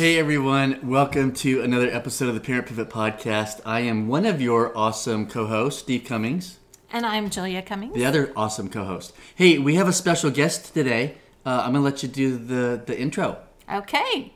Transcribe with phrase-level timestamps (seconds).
[0.00, 3.60] Hey everyone, welcome to another episode of the Parent Pivot Podcast.
[3.66, 6.58] I am one of your awesome co hosts, Steve Cummings,
[6.90, 7.92] And I'm Julia Cummings.
[7.92, 9.12] the other awesome co host.
[9.34, 11.18] Hey, we have a special guest today.
[11.44, 13.40] Uh, I'm going to let you do the, the intro.
[13.70, 14.32] Okay.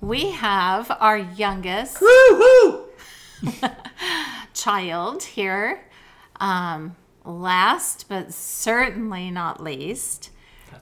[0.00, 2.00] We have our youngest
[4.54, 5.82] child here.
[6.38, 10.30] Um, last but certainly not least.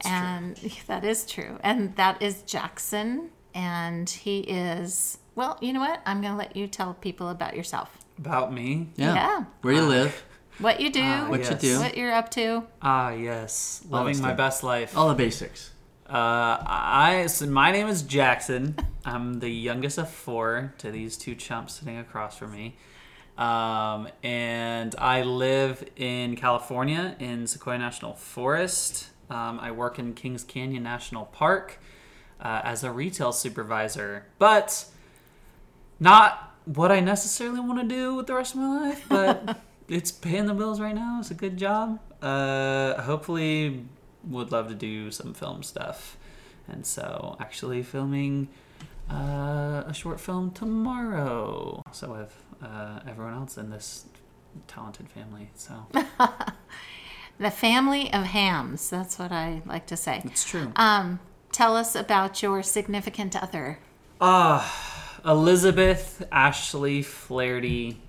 [0.05, 0.57] and
[0.89, 1.59] that is true.
[1.63, 3.31] And that is Jackson.
[3.55, 6.01] And he is, well, you know what?
[6.07, 7.97] I'm going to let you tell people about yourself.
[8.19, 8.89] About me?
[8.97, 9.15] Yeah.
[9.15, 9.45] Yeah.
[9.63, 10.23] Where you live,
[10.59, 11.51] What you do, what yes.
[11.51, 12.65] you do, what you're up to.
[12.83, 13.83] Ah, yes.
[13.93, 14.97] All that Living my best life.
[14.97, 15.71] all the basics.
[16.09, 18.77] Uh, I so my name is Jackson.
[19.05, 22.77] I'm the youngest of four to these two chumps sitting across from me.
[23.37, 29.11] Um, and I live in California in Sequoia National Forest.
[29.31, 31.79] Um, I work in Kings Canyon National Park
[32.41, 34.85] uh, as a retail supervisor, but
[36.01, 39.05] not what I necessarily want to do with the rest of my life.
[39.09, 41.19] But it's paying the bills right now.
[41.21, 42.01] It's a good job.
[42.23, 43.85] Uh, hopefully,
[44.25, 46.17] would love to do some film stuff,
[46.67, 48.49] and so actually filming
[49.11, 51.83] uh, a short film tomorrow.
[51.93, 54.07] So with uh, everyone else in this
[54.67, 55.51] talented family.
[55.55, 55.87] So
[57.39, 58.91] The family of hams.
[58.91, 60.23] That's what I like to say.
[60.25, 60.73] it's true.
[60.75, 61.21] Um,
[61.59, 63.81] tell us about your significant other.
[64.21, 68.01] Ah, Elizabeth Ashley Flaherty.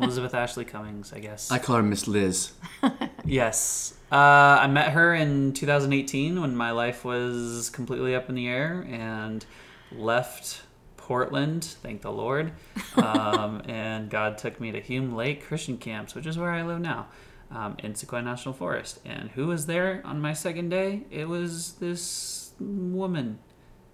[0.00, 1.52] Elizabeth Ashley Cummings, I guess.
[1.52, 2.52] I call her Miss Liz.
[3.24, 3.94] Yes.
[4.12, 4.14] Uh,
[4.60, 9.44] I met her in 2018 when my life was completely up in the air and
[9.90, 10.62] left
[10.96, 12.52] Portland, thank the Lord.
[12.96, 16.80] Um, and God took me to Hume Lake Christian Camps, which is where I live
[16.80, 17.08] now,
[17.50, 19.00] um, in Sequoia National Forest.
[19.04, 21.02] And who was there on my second day?
[21.10, 23.38] It was this woman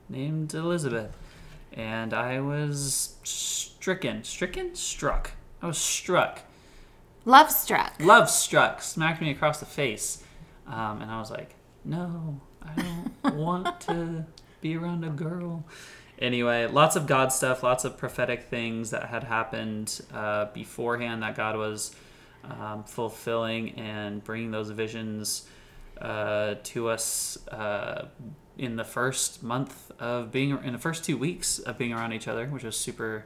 [0.08, 1.16] named Elizabeth.
[1.72, 4.24] And I was stricken.
[4.24, 4.74] Stricken?
[4.74, 5.32] Struck.
[5.62, 6.40] I was struck
[7.24, 7.94] Love struck.
[8.00, 10.24] love struck, smacked me across the face.
[10.66, 12.82] Um, and I was like, no, I
[13.22, 14.24] don't want to
[14.60, 15.64] be around a girl.
[16.18, 21.36] Anyway, lots of God stuff, lots of prophetic things that had happened uh, beforehand that
[21.36, 21.94] God was
[22.44, 25.48] um, fulfilling and bringing those visions
[26.00, 28.06] uh, to us uh,
[28.58, 32.28] in the first month of being in the first two weeks of being around each
[32.28, 33.24] other, which was super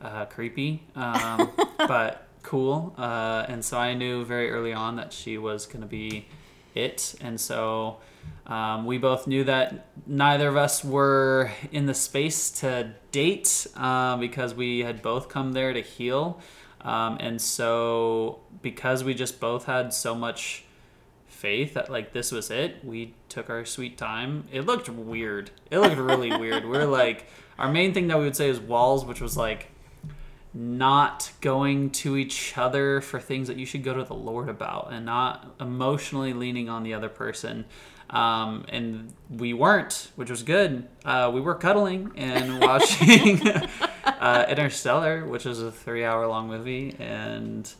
[0.00, 2.94] uh, creepy, um, but cool.
[2.98, 6.26] Uh, and so I knew very early on that she was going to be
[6.74, 7.98] it, and so
[8.46, 14.16] um, we both knew that neither of us were in the space to date uh,
[14.16, 16.40] because we had both come there to heal.
[16.82, 20.63] Um, and so, because we just both had so much
[21.44, 24.44] faith that like this was it, we took our sweet time.
[24.50, 25.50] It looked weird.
[25.70, 26.64] It looked really weird.
[26.64, 27.26] We are like,
[27.58, 29.70] our main thing that we would say is walls, which was like
[30.54, 34.90] not going to each other for things that you should go to the Lord about
[34.90, 37.66] and not emotionally leaning on the other person.
[38.08, 40.88] Um, and we weren't, which was good.
[41.04, 43.46] Uh, we were cuddling and watching
[44.06, 46.96] uh, Interstellar, which is a three hour long movie.
[46.98, 47.70] And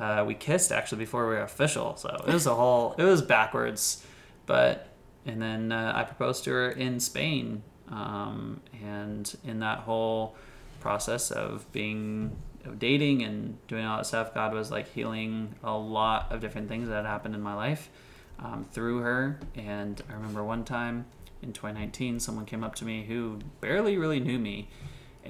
[0.00, 1.96] uh, we kissed actually before we were official.
[1.96, 4.04] So it was a whole, it was backwards.
[4.46, 4.88] But,
[5.26, 7.62] and then uh, I proposed to her in Spain.
[7.88, 10.36] Um, and in that whole
[10.80, 15.76] process of being of dating and doing all that stuff god was like healing a
[15.76, 17.90] lot of different things that had happened in my life
[18.38, 21.06] um, through her and i remember one time
[21.42, 24.68] in 2019 someone came up to me who barely really knew me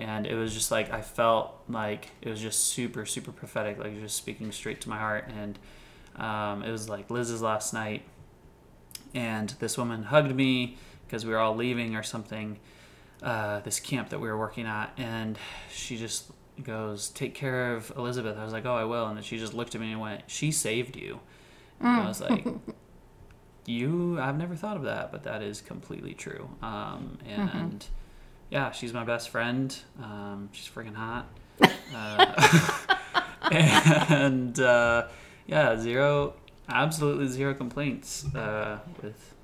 [0.00, 3.98] and it was just like i felt like it was just super super prophetic like
[4.00, 5.58] just speaking straight to my heart and
[6.16, 8.02] um, it was like liz's last night
[9.14, 12.58] and this woman hugged me because we were all leaving or something
[13.22, 15.38] uh, this camp that we were working at, and
[15.70, 16.30] she just
[16.62, 19.54] goes, "Take care of Elizabeth." I was like, "Oh, I will," and then she just
[19.54, 21.20] looked at me and went, "She saved you."
[21.80, 22.46] And I was like,
[23.66, 24.18] "You?
[24.20, 27.86] I've never thought of that, but that is completely true." Um, and
[28.50, 29.76] yeah, she's my best friend.
[30.02, 31.26] Um, she's freaking hot.
[31.94, 32.96] Uh,
[33.50, 35.06] and uh,
[35.46, 36.34] yeah, zero,
[36.68, 39.34] absolutely zero complaints uh, with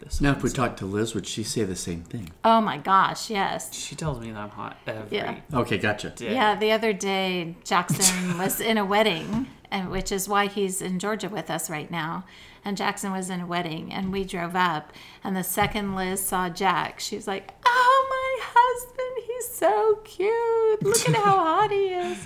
[0.00, 0.20] this.
[0.20, 2.30] Now, one, if we so- talked to Liz, would she say the same thing?
[2.44, 3.72] Oh my gosh, yes.
[3.74, 5.40] She tells me that I'm hot every Yeah.
[5.52, 6.10] Okay, gotcha.
[6.10, 6.32] day.
[6.34, 10.98] Yeah, the other day Jackson was in a wedding, and which is why he's in
[10.98, 12.24] Georgia with us right now.
[12.64, 14.92] And Jackson was in a wedding, and we drove up.
[15.22, 20.82] And the second Liz saw Jack, she was like, "Oh, my husband, he's so cute!
[20.82, 22.18] Look at how hot he is."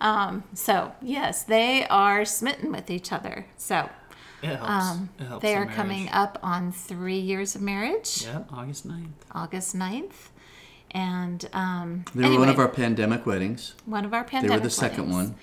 [0.00, 3.46] Um, so yes, they are smitten with each other.
[3.56, 3.88] So
[4.42, 4.62] It helps.
[4.70, 5.76] um, it helps they are marriage.
[5.76, 8.22] coming up on three years of marriage.
[8.24, 9.08] Yeah, August 9th.
[9.32, 10.28] August 9th.
[10.92, 13.74] And um, They were anyway, one of our pandemic weddings.
[13.84, 15.30] one of our pandemic They were the second weddings.
[15.30, 15.38] one.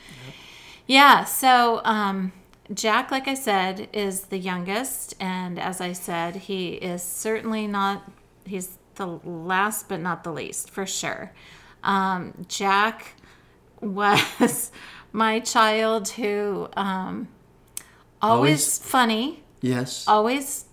[0.87, 1.23] Yeah.
[1.25, 2.31] So um,
[2.73, 8.09] Jack, like I said, is the youngest, and as I said, he is certainly not.
[8.45, 11.31] He's the last, but not the least, for sure.
[11.83, 13.13] Um, Jack
[13.81, 14.71] was
[15.11, 17.27] my child who um,
[18.21, 20.05] always, Always- funny, Yes.
[20.07, 20.65] always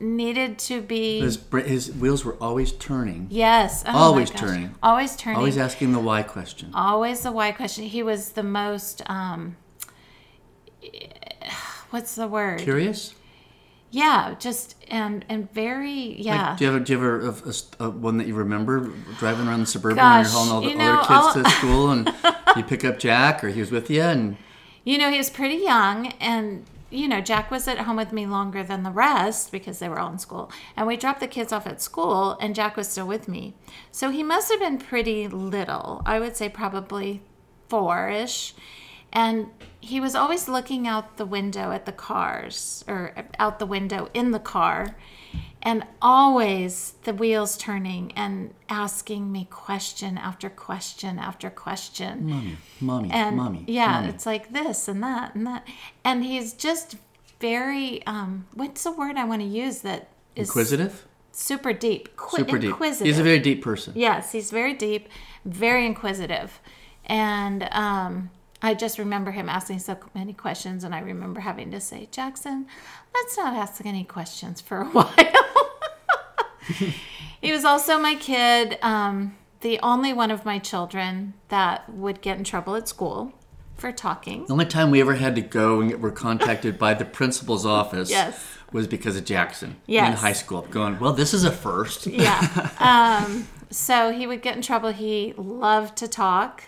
[0.00, 1.20] needed to be.
[1.20, 3.28] His, his wheels were always turning.
[3.30, 4.74] yes, oh Always turning.
[4.82, 5.36] Always turning.
[5.38, 6.70] Always asking the why question.
[6.74, 7.84] always the why question.
[7.84, 9.02] He was the most.
[9.08, 9.56] Um,
[11.90, 12.60] what's the word?
[12.60, 13.14] Curious?
[13.92, 16.48] Yeah, just and and very yeah.
[16.50, 19.46] Like, do you have, do you ever a, a- a- one that you remember driving
[19.46, 21.90] around the suburban Gosh, when you're hauling all the you know, other kids to school
[21.90, 22.10] and
[22.56, 24.36] you pick up Jack or he was with you and
[24.84, 28.24] You know, he was pretty young, and you know, Jack was at home with me
[28.26, 30.50] longer than the rest because they were all in school.
[30.76, 33.54] And we dropped the kids off at school, and Jack was still with me.
[33.90, 36.00] So he must have been pretty little.
[36.06, 37.22] I would say probably
[37.68, 38.54] four ish.
[39.12, 39.48] And
[39.80, 44.30] he was always looking out the window at the cars, or out the window in
[44.30, 44.96] the car,
[45.62, 53.10] and always the wheels turning and asking me question after question after question mommy, mommy,
[53.12, 53.64] and mommy.
[53.68, 54.08] yeah mommy.
[54.08, 55.66] it's like this and that and that
[56.04, 56.96] and he's just
[57.38, 62.38] very um what's the word i want to use that is inquisitive, super deep Qui-
[62.40, 62.70] super deep.
[62.70, 63.92] inquisitive He's a very deep person.
[63.94, 65.08] yes he's very deep
[65.44, 66.60] very inquisitive
[67.06, 68.30] and um
[68.62, 72.66] i just remember him asking so many questions and i remember having to say jackson
[73.14, 75.12] let's not ask any questions for a while
[77.40, 82.36] he was also my kid um the only one of my children that would get
[82.38, 83.32] in trouble at school
[83.76, 86.94] for talking The only time we ever had to go and get, were contacted by
[86.94, 88.58] the principal's office Yes.
[88.72, 90.62] was because of Jackson in high school.
[90.62, 92.06] Going, well, this is a first.
[92.06, 92.70] yeah
[93.24, 96.64] um so he would get in trouble he loved to talk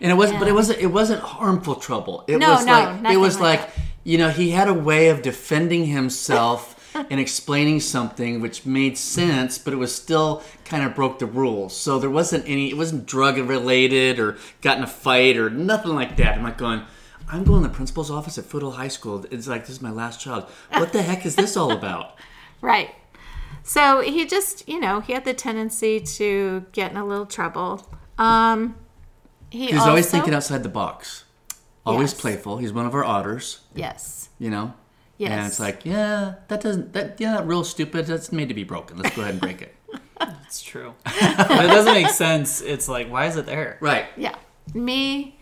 [0.00, 0.78] And it wasn't, but it wasn't.
[0.80, 2.24] It wasn't harmful trouble.
[2.28, 3.70] It No, was no, like it was like like
[4.04, 6.74] you know he had a way of defending himself
[7.10, 11.76] and explaining something which made sense, but it was still kind of broke the rules.
[11.76, 12.70] So there wasn't any.
[12.70, 16.36] It wasn't drug related or got in a fight or nothing like that.
[16.38, 16.82] I'm like going.
[17.30, 19.26] I'm going to the principal's office at Foothill High School.
[19.30, 20.48] It's like this is my last child.
[20.70, 22.14] What the heck is this all about?
[22.60, 22.90] Right.
[23.62, 27.86] So he just, you know, he had the tendency to get in a little trouble.
[28.18, 28.74] Um,
[29.50, 31.24] he He's always also- thinking outside the box.
[31.86, 32.20] Always Yes.
[32.20, 32.58] playful.
[32.58, 33.60] He's one of our otters.
[33.74, 34.28] Yes.
[34.38, 34.74] you know
[35.16, 35.32] Yes.
[35.32, 38.98] and it's like yeah that doesn't that yeah real stupid that's made to be broken
[38.98, 39.74] let's go ahead and break it
[40.46, 40.94] It's true.
[41.06, 43.78] if it doesn't make sense, it's like, why is it there?
[43.80, 44.34] right Yeah.
[44.74, 45.36] Me,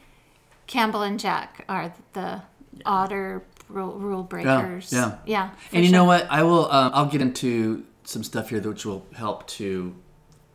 [0.66, 2.42] Campbell, and Jack are the
[2.84, 4.92] otter rule, rule breakers.
[4.92, 5.16] yeah.
[5.26, 5.50] Yeah.
[5.50, 6.06] for and you know sure.
[6.06, 9.94] what i will um, i'll get into some stuff here which will help to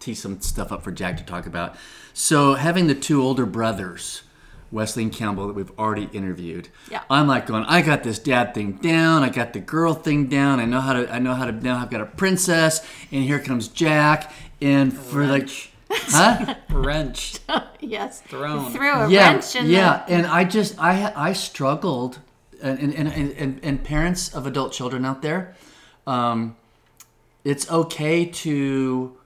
[0.02, 1.76] tee some stuff up for jack to talk about
[2.14, 4.24] so having the two older brothers
[4.72, 6.70] Wesley and Campbell that we've already interviewed.
[6.90, 7.04] Yeah.
[7.10, 10.62] I'm like going, I got this dad thing down, I got the girl thing down,
[10.62, 12.80] I know how to I know how to now I've got a princess,
[13.12, 14.32] and here comes Jack,
[14.62, 15.50] and for like
[15.92, 16.56] Huh?
[16.70, 17.42] Wrenched.
[17.84, 18.22] Yes.
[18.22, 18.72] Thrown.
[18.72, 20.14] Threw a yeah, wrench in yeah, the.
[20.14, 22.20] and I just I I struggled,
[22.62, 25.56] and and, and, and, and parents of adult children out there,
[26.06, 26.56] um,
[27.44, 29.18] it's okay to,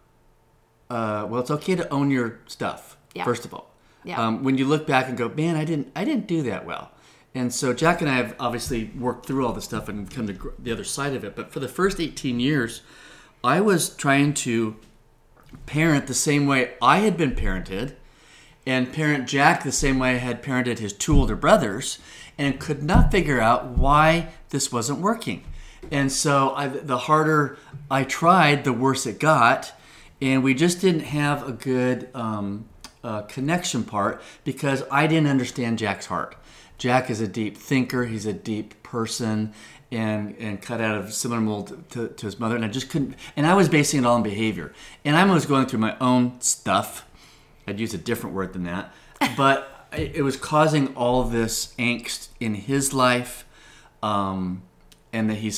[0.90, 2.98] uh, well, it's okay to own your stuff.
[3.14, 3.24] Yeah.
[3.24, 3.72] First of all,
[4.04, 4.20] Yeah.
[4.22, 6.92] um, when you look back and go, man, I didn't I didn't do that well,
[7.34, 10.34] and so Jack and I have obviously worked through all this stuff and come to
[10.34, 11.36] gr- the other side of it.
[11.36, 12.82] But for the first eighteen years,
[13.44, 14.76] I was trying to
[15.66, 17.94] parent the same way I had been parented
[18.68, 22.00] and parent Jack the same way I had parented his two older brothers
[22.38, 25.46] and could not figure out why this wasn't working.
[25.92, 27.58] And so I, the harder
[27.90, 29.72] I tried, the worse it got.
[30.22, 32.66] And we just didn't have a good um,
[33.04, 36.36] uh, connection part because I didn't understand Jack's heart.
[36.78, 39.54] Jack is a deep thinker, he's a deep person.
[39.92, 43.16] And, and cut out of similar mold to, to his mother, and I just couldn't.
[43.38, 44.74] And I was basing it all on behavior,
[45.06, 47.06] and I was going through my own stuff,
[47.68, 48.94] I'd use a different word than that.
[49.38, 53.46] But it it was causing all this angst in his life,
[54.04, 54.64] um,
[55.14, 55.52] and that he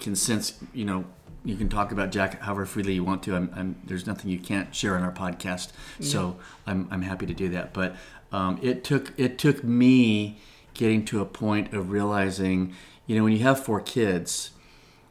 [0.00, 0.54] can sense.
[0.72, 1.04] You know,
[1.44, 3.36] you can talk about Jack however freely you want to.
[3.36, 6.36] I'm, I'm, there's nothing you can't share on our podcast, so
[6.66, 7.72] I'm, I'm happy to do that.
[7.72, 7.96] But
[8.32, 10.40] um, it took it took me
[10.72, 12.74] getting to a point of realizing,
[13.06, 14.50] you know, when you have four kids,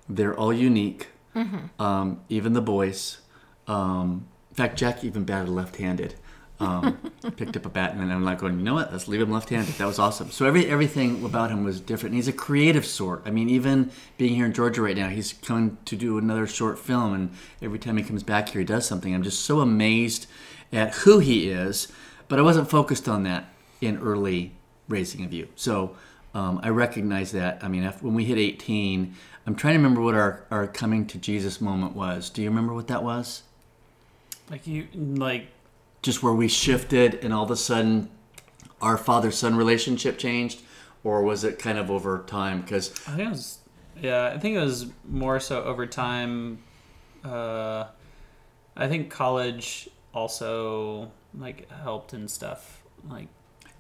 [0.10, 1.08] they're all unique.
[1.80, 3.20] Um, even the boys.
[3.68, 6.13] Um, in fact, Jack even batted left-handed.
[6.60, 6.98] Um,
[7.36, 8.92] picked up a bat, and then I'm like going, you know what?
[8.92, 9.74] Let's leave him left-handed.
[9.76, 10.32] That was awesome.
[10.32, 12.12] So every everything about him was different.
[12.12, 13.24] And he's a creative sort.
[13.26, 16.80] I mean, even being here in Georgia right now, he's coming to do another short
[16.80, 17.32] film, and
[17.62, 19.14] every time he comes back here, he does something.
[19.14, 20.28] I'm just so amazed
[20.72, 21.92] at who he is,
[22.28, 23.46] but I wasn't focused on that
[23.82, 24.54] in early
[24.88, 25.48] raising of you.
[25.56, 25.96] So
[26.34, 27.64] um, I recognize that.
[27.64, 29.14] I mean, if, when we hit 18,
[29.46, 32.30] I'm trying to remember what our, our coming to Jesus moment was.
[32.30, 33.44] Do you remember what that was?
[34.50, 35.48] Like you, like
[36.04, 38.10] Just where we shifted and all of a sudden
[38.82, 40.62] our father son relationship changed?
[41.04, 42.62] Or was it kind of over time?
[42.62, 43.58] Because I think it was,
[44.00, 46.60] yeah, I think it was more so over time.
[47.26, 47.86] Uh,
[48.76, 52.84] I think college also like helped and stuff.
[53.10, 53.28] Like,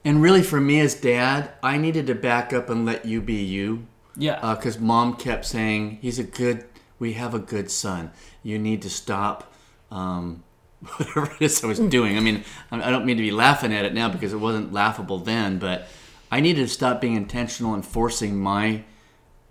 [0.03, 3.35] And really, for me as dad, I needed to back up and let you be
[3.41, 3.87] you.
[4.17, 6.65] yeah, Because mom kept saying, he's a good,
[6.99, 8.11] we have a good son.
[8.43, 9.53] You need to stop
[9.91, 10.43] um,
[10.97, 12.17] whatever it is I was doing.
[12.17, 15.19] I mean, I don't mean to be laughing at it now because it wasn't laughable
[15.19, 15.87] then, but
[16.31, 18.83] I needed to stop being intentional and forcing my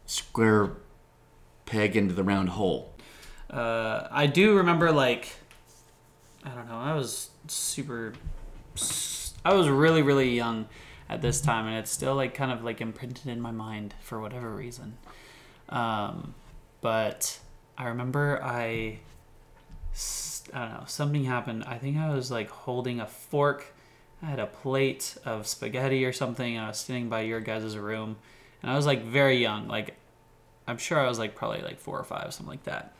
[0.07, 0.73] square
[1.65, 2.95] peg into the round hole.
[3.51, 5.37] uh, I do remember like,
[6.45, 8.15] I don't know, I was super,
[9.45, 10.67] I was really really young
[11.09, 14.21] at this time, and it's still like kind of like imprinted in my mind for
[14.21, 14.97] whatever reason.
[15.69, 16.35] Um,
[16.81, 17.39] but
[17.79, 18.99] I remember I,
[20.53, 21.65] I don't know, something happened.
[21.65, 23.75] I think I was like holding a fork.
[24.23, 26.59] I had a plate of spaghetti or something.
[26.59, 28.17] I was sitting by your guys' room,
[28.63, 29.69] and I was like very young.
[29.69, 29.97] Like,
[30.67, 32.95] I'm sure I was like probably like four or five, something like that.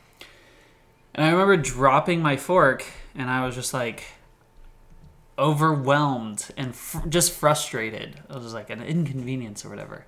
[1.15, 2.85] And I remember dropping my fork,
[3.15, 4.03] and I was just like
[5.37, 8.19] overwhelmed and fr- just frustrated.
[8.29, 10.05] It was like an inconvenience or whatever.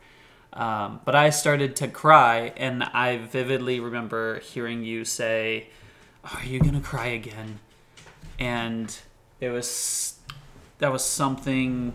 [0.53, 5.69] Um, but I started to cry, and I vividly remember hearing you say,
[6.33, 7.59] "Are you gonna cry again?"
[8.39, 8.97] And
[9.39, 10.19] it was
[10.79, 11.93] that was something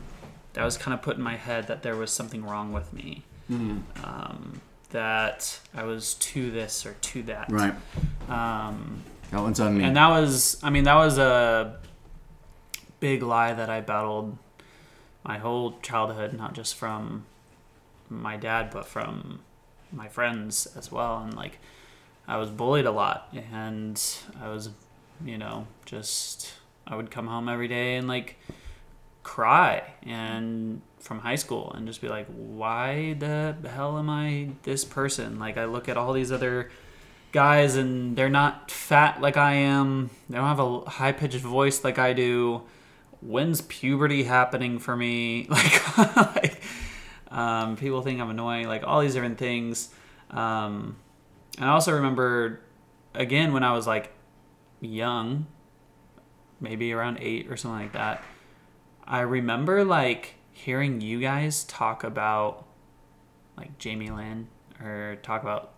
[0.54, 3.25] that was kind of put in my head that there was something wrong with me.
[4.04, 4.60] Um,
[4.90, 7.50] that I was to this or to that.
[7.50, 7.75] Right.
[8.28, 9.84] Um, That one's on me.
[9.84, 11.76] and that was, I mean, that was a
[13.00, 14.38] big lie that I battled
[15.25, 17.26] my whole childhood, not just from
[18.08, 19.40] my dad, but from
[19.92, 21.18] my friends as well.
[21.18, 21.58] And like,
[22.30, 24.00] I was bullied a lot, and
[24.40, 24.70] I was,
[25.25, 26.52] you know, just
[26.87, 28.37] I would come home every day and like
[29.25, 34.84] cry and from high school and just be like why the hell am i this
[34.84, 35.38] person?
[35.40, 36.70] Like i look at all these other
[37.32, 40.10] guys and they're not fat like i am.
[40.28, 42.62] They don't have a high pitched voice like i do.
[43.20, 45.49] When's puberty happening for me?
[45.50, 46.62] Like, like
[47.30, 49.90] um, people think i'm annoying like all these different things.
[50.30, 50.96] Um,
[51.57, 52.61] and i also remember
[53.14, 54.12] again when i was like
[54.80, 55.47] young
[56.61, 58.23] maybe around eight or something like that
[59.11, 62.64] I remember like hearing you guys talk about
[63.57, 64.47] like Jamie Lynn
[64.80, 65.73] or talk about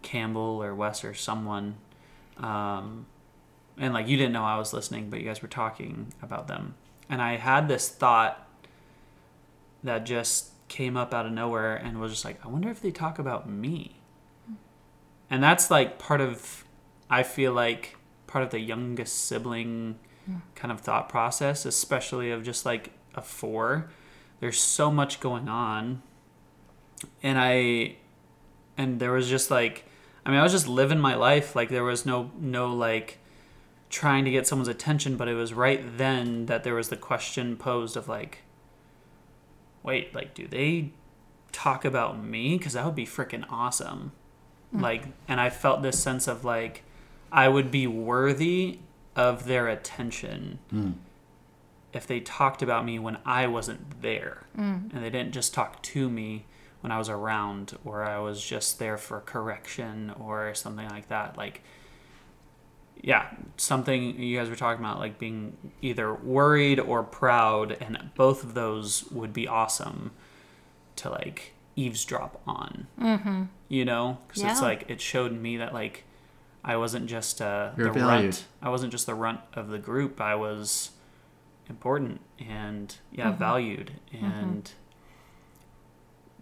[0.00, 1.76] Campbell or Wes or someone.
[2.38, 3.04] Um,
[3.76, 6.76] and like you didn't know I was listening, but you guys were talking about them.
[7.10, 8.48] And I had this thought
[9.84, 12.90] that just came up out of nowhere and was just like, I wonder if they
[12.90, 13.99] talk about me.
[15.30, 16.64] And that's like part of,
[17.08, 17.96] I feel like
[18.26, 20.36] part of the youngest sibling hmm.
[20.56, 23.90] kind of thought process, especially of just like a four.
[24.40, 26.02] There's so much going on.
[27.22, 27.96] And I,
[28.76, 29.84] and there was just like,
[30.26, 31.54] I mean, I was just living my life.
[31.54, 33.18] Like there was no, no like
[33.88, 37.56] trying to get someone's attention, but it was right then that there was the question
[37.56, 38.38] posed of like,
[39.82, 40.92] wait, like, do they
[41.52, 42.58] talk about me?
[42.58, 44.12] Cause that would be freaking awesome.
[44.74, 44.82] Mm.
[44.82, 46.84] Like, and I felt this sense of like,
[47.32, 48.78] I would be worthy
[49.16, 50.94] of their attention mm.
[51.92, 54.44] if they talked about me when I wasn't there.
[54.56, 54.92] Mm.
[54.94, 56.46] And they didn't just talk to me
[56.80, 61.36] when I was around or I was just there for correction or something like that.
[61.36, 61.62] Like,
[63.02, 68.44] yeah, something you guys were talking about, like being either worried or proud, and both
[68.44, 70.10] of those would be awesome
[70.96, 72.86] to like eavesdrop on.
[73.00, 73.44] Mm-hmm.
[73.68, 76.04] You know, because it's like it showed me that like
[76.64, 78.24] I wasn't just uh, You're the valued.
[78.24, 78.44] runt.
[78.60, 80.20] I wasn't just the runt of the group.
[80.20, 80.90] I was
[81.68, 84.72] important and yeah, valued and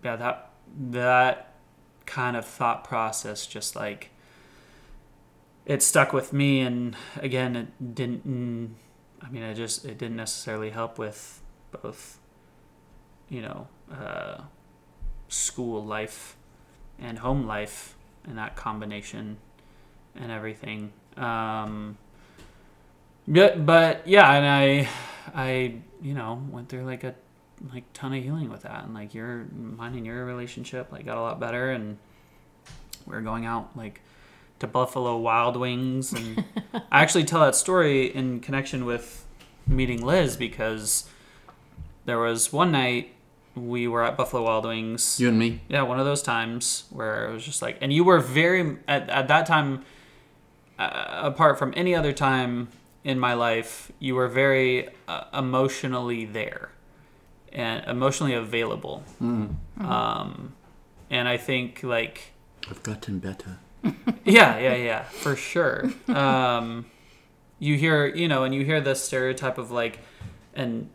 [0.02, 0.50] yeah, that
[0.90, 1.54] that
[2.06, 4.10] kind of thought process just like
[5.66, 8.70] it stuck with me and again it didn't mm,
[9.22, 11.42] i mean it just it didn't necessarily help with
[11.82, 12.18] both
[13.28, 14.38] you know uh,
[15.28, 16.36] school life
[16.98, 17.94] and home life
[18.24, 19.38] and that combination
[20.14, 20.92] and everything.
[21.16, 21.98] Um
[23.26, 24.88] but, but yeah and i
[25.34, 27.14] i you know went through like a
[27.72, 28.84] like ton of healing with that.
[28.84, 31.70] And like your mine and your relationship like got a lot better.
[31.70, 31.98] And
[33.06, 34.00] we are going out like
[34.58, 36.44] to Buffalo Wild Wings, and
[36.90, 39.24] I actually tell that story in connection with
[39.68, 41.08] meeting Liz because
[42.06, 43.14] there was one night
[43.58, 45.18] we were at Buffalo Wild Wings.
[45.20, 45.60] You and me.
[45.68, 49.08] Yeah, one of those times where it was just like, and you were very at,
[49.10, 49.84] at that time,
[50.78, 52.68] uh, apart from any other time
[53.04, 56.70] in my life, you were very uh, emotionally there
[57.52, 59.02] and emotionally available.
[59.80, 60.54] Um,
[61.10, 62.32] and I think like,
[62.70, 63.58] I've gotten better.
[64.24, 65.90] yeah, yeah, yeah, for sure.
[66.08, 66.86] Um,
[67.58, 70.00] you hear, you know, and you hear the stereotype of like,
[70.54, 70.90] and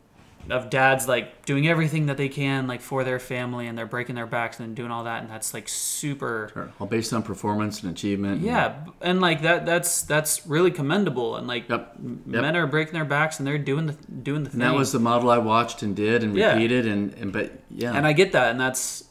[0.50, 4.16] of dads like doing everything that they can like for their family and they're breaking
[4.16, 6.72] their backs and doing all that and that's like super Sure.
[6.80, 8.38] All based on performance and achievement.
[8.38, 11.96] and- yeah and like that that's that's really commendable and like Yep.
[12.28, 12.42] Yep.
[12.42, 15.00] men are breaking their backs and they're doing the doing the thing that was the
[15.00, 16.54] model I watched and did and Yeah.
[16.54, 17.94] repeated and, and but yeah.
[17.94, 19.06] and I get that and that's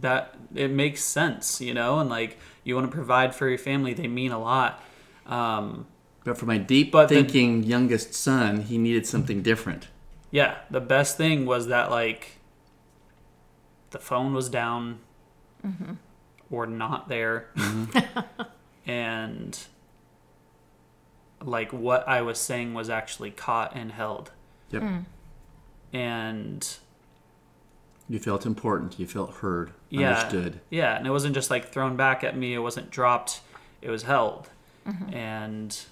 [0.00, 3.92] that it makes sense you know and like you want to provide for your family
[3.94, 4.82] they mean a lot
[5.26, 5.86] um
[6.24, 9.86] but for my deep But the- thinking youngest son, he needed something different.
[10.36, 12.36] Yeah the best thing was that like
[13.90, 14.98] the phone was down
[15.66, 15.94] mm-hmm.
[16.50, 18.42] or not there mm-hmm.
[18.90, 19.58] and
[21.42, 24.30] like what i was saying was actually caught and held
[24.72, 24.82] Yep.
[24.82, 24.98] Hmm.
[25.92, 26.76] and
[28.08, 28.98] You felt important.
[28.98, 29.70] You felt heard.
[29.88, 30.60] yeah Understood.
[30.68, 33.40] yeah and it wasn't just like thrown back at me it wasn't dropped
[33.80, 34.50] it was held
[34.86, 35.14] mm-hmm.
[35.14, 35.86] and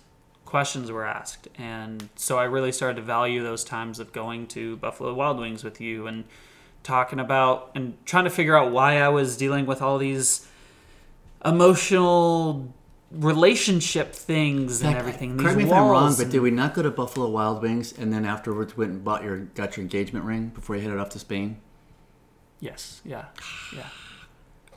[0.55, 4.77] questions were asked and so i really started to value those times of going to
[4.77, 6.23] buffalo wild wings with you and
[6.85, 10.47] talking about and trying to figure out why i was dealing with all these
[11.45, 12.73] emotional
[13.11, 16.91] relationship things and everything Correct me if I'm wrong, but did we not go to
[16.91, 20.77] Buffalo Wild Wings and then afterwards went and bought your got your engagement ring before
[20.77, 21.61] you headed off to Spain?
[22.61, 23.25] yes yeah
[23.75, 23.89] yeah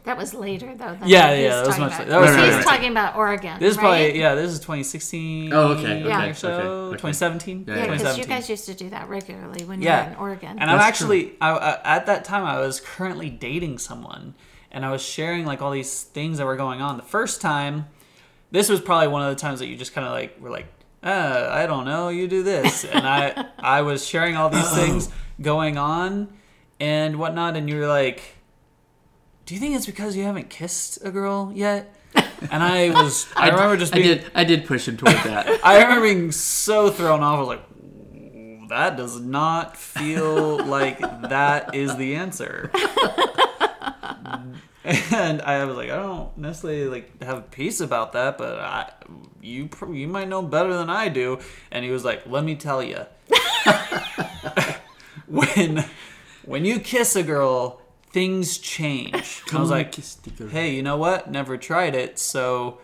[0.07, 0.95] That was later though.
[0.95, 1.99] Than Yeah, what he's yeah, that was talking much about.
[1.99, 2.11] later.
[2.11, 2.65] That was he's Right, right, right.
[2.65, 3.59] talking about Oregon.
[3.59, 3.83] this is right?
[3.83, 6.91] probably yeah this is 2016 Oh, okay, okay, or so okay, okay.
[6.97, 10.15] 2017 Yeah, Yeah, because you guys used to do that regularly when you were in
[10.15, 10.57] Oregon.
[10.59, 14.33] And I'm actually I, I, at that time I was currently dating someone,
[14.71, 16.97] and I was sharing like all these things that were going on.
[16.97, 17.87] The first time,
[18.51, 20.67] this was probably one of the times that you just kind of like were like,
[21.03, 25.09] uh, I don't know, you do this, and I I was sharing all these things
[25.41, 26.29] going on
[26.79, 28.36] and whatnot, and you were like,
[29.47, 31.95] Do you think it's because you haven't kissed a girl yet?
[32.51, 35.47] And I was I, remember just I did I did push him toward that.
[35.63, 37.37] I remember being so thrown off.
[37.37, 42.69] I was like, that does not feel like that is the answer.
[44.83, 48.91] and I was like, I don't necessarily like have peace about that, but I,
[49.41, 51.39] you you might know better than I do.
[51.71, 53.05] And he was like, let me tell you,
[55.25, 55.85] when
[56.43, 57.81] when you kiss a girl,
[58.17, 59.43] things change.
[59.53, 60.49] I was like, kiss the girl.
[60.49, 61.29] hey, you know what?
[61.29, 62.79] Never tried it, so.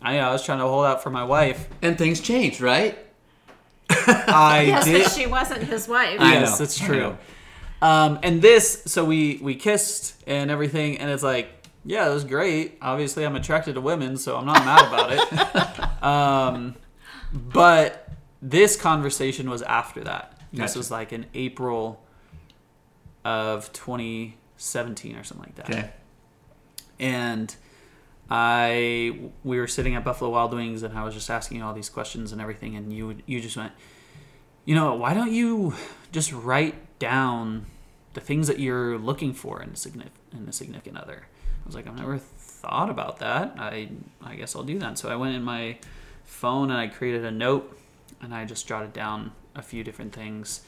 [0.00, 1.68] I, I was trying to hold out for my wife.
[1.80, 2.98] And things changed, right?
[3.90, 5.10] I yes, did.
[5.10, 6.20] she wasn't his wife.
[6.20, 7.16] I yes, know, that's true.
[7.80, 11.48] Um, and this, so we we kissed and everything, and it's like,
[11.84, 12.78] yeah, it was great.
[12.80, 16.02] Obviously, I'm attracted to women, so I'm not mad about it.
[16.02, 16.76] um,
[17.32, 18.08] but
[18.40, 20.40] this conversation was after that.
[20.52, 22.04] This was like in April
[23.24, 23.72] of
[24.62, 25.70] 2017 or something like that.
[25.70, 25.90] Okay.
[27.00, 27.54] and
[28.30, 31.74] I we were sitting at Buffalo Wild Wings and I was just asking you all
[31.74, 33.72] these questions and everything and you you just went
[34.64, 35.74] you know why don't you
[36.12, 37.66] just write down
[38.14, 41.26] the things that you're looking for in a significant in a significant other?
[41.62, 43.54] I was like I've never thought about that.
[43.58, 43.88] I
[44.22, 44.98] I guess I'll do that.
[44.98, 45.78] So I went in my
[46.24, 47.76] phone and I created a note
[48.20, 50.62] and I just jotted down a few different things.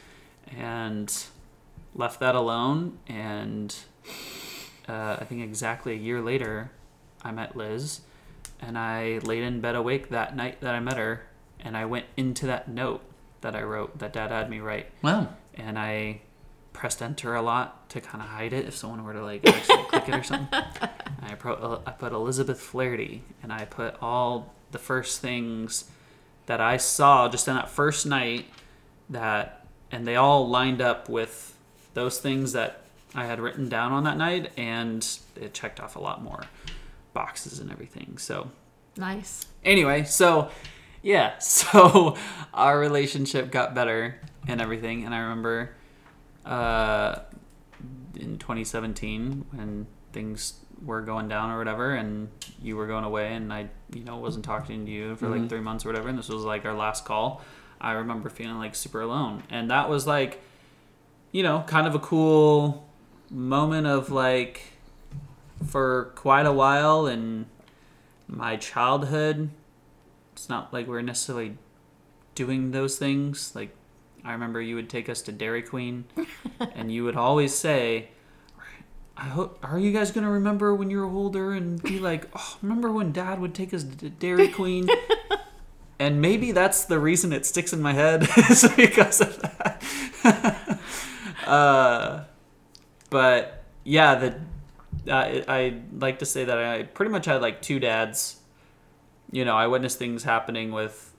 [0.57, 1.11] And
[1.95, 3.75] left that alone and
[4.89, 6.71] uh, I think exactly a year later,
[7.23, 8.01] I met Liz,
[8.61, 11.23] and I laid in bed awake that night that I met her,
[11.61, 13.01] and I went into that note
[13.41, 15.29] that I wrote that Dad had me write, Wow.
[15.55, 16.21] and I
[16.75, 19.85] pressed enter a lot to kind of hide it if someone were to like actually
[19.85, 20.49] click it or something.
[20.53, 20.91] And
[21.31, 25.85] I put I put Elizabeth Flaherty, and I put all the first things
[26.47, 28.47] that I saw just in that first night
[29.09, 31.54] that, and they all lined up with
[31.95, 32.83] those things that
[33.15, 36.43] I had written down on that night, and it checked off a lot more
[37.13, 38.19] boxes and everything.
[38.19, 38.51] So
[38.97, 39.47] Nice.
[39.65, 40.51] anyway, so
[41.03, 42.17] yeah, so
[42.53, 45.71] our relationship got better and everything, and I remember
[46.45, 47.21] uh,
[48.17, 50.55] in 2017 when things
[50.85, 52.29] were going down or whatever, and
[52.61, 55.61] you were going away, and I, you know, wasn't talking to you for like three
[55.61, 57.43] months or whatever, and this was like our last call.
[57.81, 60.43] I remember feeling like super alone, and that was like,
[61.35, 62.89] you know, kind of a cool
[63.29, 64.63] moment of like
[65.67, 67.47] for quite a while in
[68.29, 69.51] my childhood,
[70.33, 71.59] it's not like we're necessarily
[72.37, 73.53] doing those things.
[73.53, 73.75] Like,
[74.25, 76.05] I remember you would take us to Dairy Queen,
[76.73, 78.11] and you would always say,
[79.17, 82.59] I hope, are you guys going to remember when you're older and be like, oh,
[82.63, 84.89] remember when dad would take us to Dairy Queen?
[85.99, 90.61] and maybe that's the reason it sticks in my head is because of that.
[91.47, 92.25] Uh,
[93.11, 94.35] but yeah, the
[95.13, 98.41] uh, I like to say that I pretty much had like two dads.
[99.31, 101.15] You know, I witnessed things happening with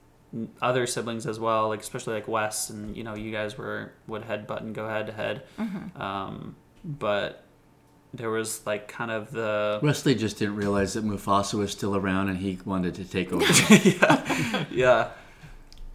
[0.60, 4.22] other siblings as well, like especially like Wes and you know you guys were would
[4.22, 5.42] headbutt and go head to head.
[5.96, 7.44] Um, but
[8.14, 12.28] there was like kind of the Wesley just didn't realize that Mufasa was still around
[12.28, 13.44] and he wanted to take over.
[13.74, 15.10] yeah, yeah.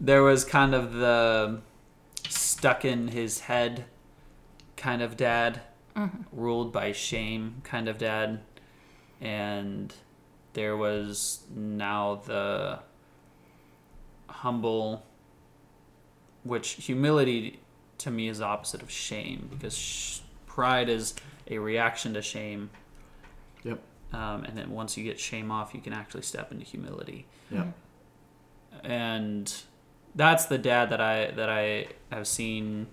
[0.00, 1.60] There was kind of the
[2.28, 3.84] stuck in his head
[4.82, 5.60] kind of dad,
[6.32, 8.40] ruled by shame kind of dad,
[9.20, 9.94] and
[10.54, 12.80] there was now the
[14.28, 15.04] humble,
[16.44, 17.60] which humility
[17.98, 21.14] to me is the opposite of shame because sh- pride is
[21.48, 22.70] a reaction to shame.
[23.62, 23.80] yep.
[24.12, 27.72] Um, and then once you get shame off, you can actually step into humility Yep.
[28.84, 29.54] and
[30.14, 32.88] that's the dad that I that I have seen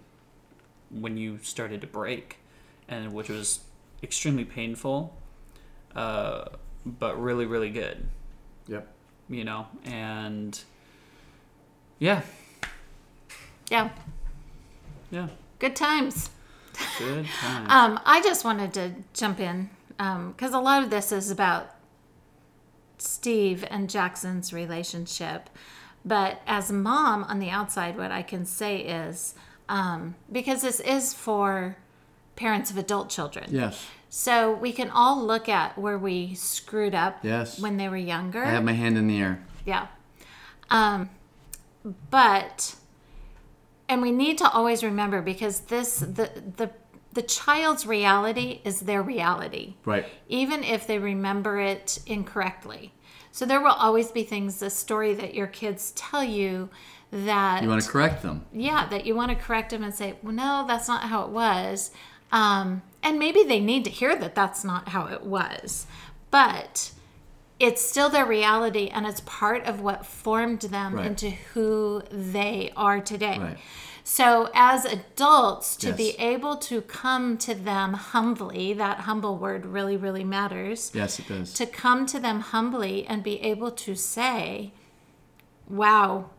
[0.91, 2.37] when you started to break,
[2.87, 3.59] and which was
[4.01, 5.15] extremely painful,
[5.95, 6.45] uh,
[6.85, 8.07] but really really good,
[8.67, 8.87] Yep.
[9.29, 10.59] you know, and
[11.99, 12.21] yeah,
[13.69, 13.89] Yeah.
[15.11, 15.27] yeah,
[15.59, 16.29] Good times.
[16.97, 17.67] good times.
[17.69, 21.75] Um, I just wanted to jump in because a lot of this is about
[22.97, 25.49] Steve and Jackson's relationship.
[26.05, 29.35] But as a mom on the outside, what I can say is
[29.69, 31.77] um, because this is for
[32.35, 33.45] parents of adult children.
[33.49, 33.85] Yes.
[34.09, 37.59] So we can all look at where we screwed up Yes.
[37.59, 38.43] when they were younger.
[38.43, 39.41] I have my hand in the air.
[39.65, 39.87] Yeah.
[40.71, 41.09] Um,
[42.09, 42.75] but
[43.87, 46.71] and we need to always remember because this the the
[47.13, 50.05] the child's reality is their reality, Right.
[50.27, 52.93] even if they remember it incorrectly.
[53.31, 56.69] So there will always be things, the story that your kids tell you
[57.11, 58.45] that You want to correct them.
[58.51, 61.29] yeah, that you want to correct them and say, well, no, that's not how it
[61.29, 61.91] was.
[62.31, 65.87] Um, and maybe they need to hear that that's not how it was.
[66.31, 66.91] But
[67.59, 71.05] it's still their reality and it's part of what formed them Right.
[71.07, 73.37] into who they are today.
[73.39, 73.57] Right.
[74.03, 75.97] So, as adults, to Yes.
[75.97, 81.27] be able to come to them humbly, that humble word really, really matters Yes, it
[81.27, 81.53] does.
[81.53, 84.71] to come to them humbly and be able to say,
[85.67, 86.31] Wow,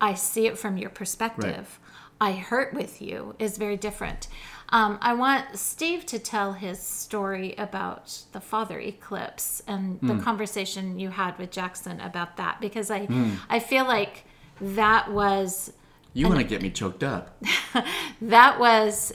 [0.00, 1.78] I see it from your perspective.
[2.20, 4.28] I hurt with you is very different.
[4.70, 10.20] Um, I want Steve to tell his story about the father eclipse and the hmm.
[10.20, 13.34] conversation you had with Jackson about that because I hmm.
[13.48, 14.24] I feel like
[14.60, 15.72] that was
[16.12, 17.42] You want to get me choked up.
[18.22, 19.12] that was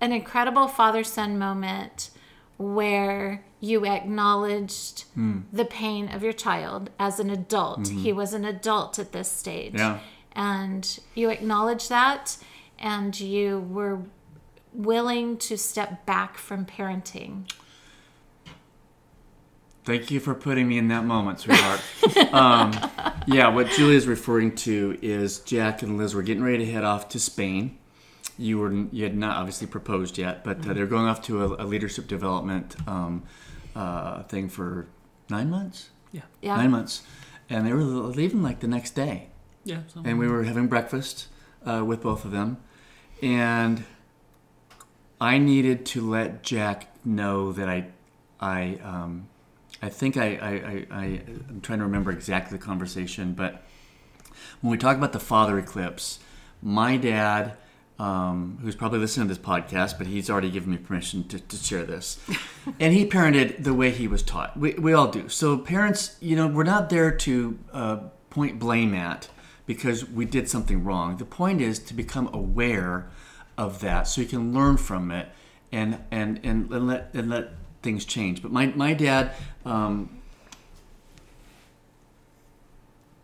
[0.00, 2.10] an incredible father son moment
[2.58, 5.40] where you acknowledged hmm.
[5.52, 7.82] the pain of your child as an adult.
[7.82, 7.98] Mm-hmm.
[7.98, 9.74] He was an adult at this stage.
[9.74, 9.98] Yeah.
[10.34, 12.38] And you acknowledged that
[12.78, 14.02] and you were
[14.72, 17.50] willing to step back from parenting.
[19.84, 21.80] Thank you for putting me in that moment, sweetheart.
[22.32, 22.72] um,
[23.26, 26.84] yeah, what julie is referring to is Jack and Liz were getting ready to head
[26.84, 27.78] off to Spain.
[28.38, 31.64] You were you had not obviously proposed yet, but uh, they're going off to a,
[31.64, 33.24] a leadership development um,
[33.74, 34.86] uh, thing for
[35.28, 35.90] nine months.
[36.12, 36.56] yeah, Yeah.
[36.56, 37.02] Nine months,
[37.50, 39.31] and they were leaving like the next day.
[39.64, 39.80] Yeah.
[39.92, 41.28] So, and we were having breakfast
[41.64, 42.58] uh, with both of them,
[43.22, 43.84] and
[45.20, 47.86] I needed to let Jack know that I,
[48.40, 49.28] I, um,
[49.80, 51.04] I think I, I, I, I,
[51.48, 53.62] I'm trying to remember exactly the conversation, but
[54.60, 56.18] when we talk about the father eclipse,
[56.60, 57.56] my dad,
[57.98, 61.56] um, who's probably listening to this podcast, but he's already given me permission to, to
[61.56, 62.18] share this,
[62.80, 64.56] and he parented the way he was taught.
[64.56, 65.28] We, we all do.
[65.28, 67.96] So parents, you know, we're not there to uh,
[68.30, 69.28] point blame at
[69.72, 71.16] because we did something wrong.
[71.16, 73.08] The point is to become aware
[73.56, 75.28] of that so you can learn from it
[75.72, 78.42] and and and, and let and let things change.
[78.42, 79.32] But my my dad
[79.64, 80.10] um,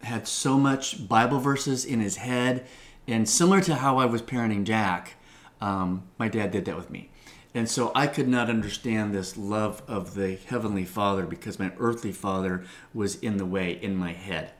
[0.02, 2.66] had so much Bible verses in his head,
[3.06, 5.16] and similar to how I was parenting Jack,
[5.60, 7.10] um, my dad did that with me.
[7.54, 12.12] And so I could not understand this love of the Heavenly Father because my earthly
[12.12, 14.52] father was in the way in my head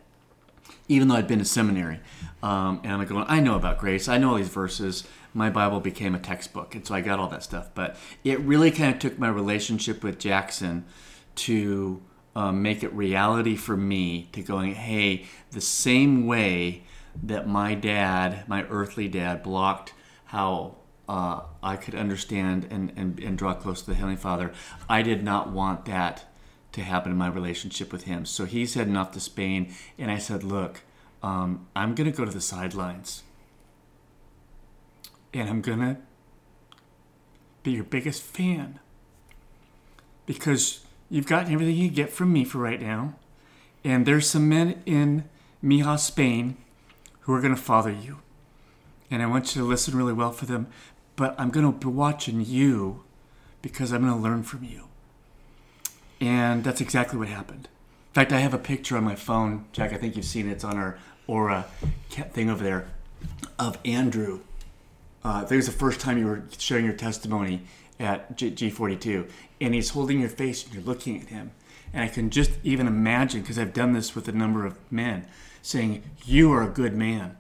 [0.89, 2.01] even though I'd been to seminary.
[2.43, 4.09] Um, and I'm going, I know about grace.
[4.09, 5.05] I know all these verses.
[5.35, 6.75] My Bible became a textbook.
[6.75, 7.71] And so I got all that stuff.
[7.75, 10.85] But it really kind of took my relationship with Jackson
[11.37, 12.03] to
[12.35, 16.85] um, make it reality for me to going, hey, the same way
[17.23, 19.93] that my dad, my earthly dad, blocked
[20.27, 20.77] how
[21.09, 24.53] uh, I could understand and, and, and draw close to the Heavenly Father,
[24.89, 26.25] I did not want that
[26.73, 28.25] to happen in my relationship with him.
[28.25, 30.83] So he's heading off to Spain, and I said, look,
[31.23, 33.23] um, I'm going to go to the sidelines.
[35.35, 35.97] And I'm going to
[37.63, 38.79] be your biggest fan.
[40.27, 43.15] Because you've gotten everything you get from me for right now.
[43.85, 45.25] And there's some men in
[45.63, 46.57] Mijas, Spain,
[47.21, 48.19] who are going to father you.
[49.11, 50.69] And I want you to listen really well for them.
[51.17, 53.05] But I'm going to be watching you
[53.63, 54.85] because I'm going to learn from you.
[56.21, 57.69] And that's exactly what happened.
[58.09, 59.93] In fact, I have a picture on my phone, Jack.
[59.93, 60.53] I think you've seen it.
[60.53, 61.67] It's on our Aura
[62.09, 62.89] thing over there
[63.59, 64.41] of Andrew.
[65.25, 67.63] Uh, I think it was the first time you were sharing your testimony
[68.01, 69.29] at G- G42,
[69.61, 71.51] and he's holding your face and you're looking at him.
[71.93, 75.27] And I can just even imagine, because I've done this with a number of men,
[75.63, 77.37] saying, You are a good man.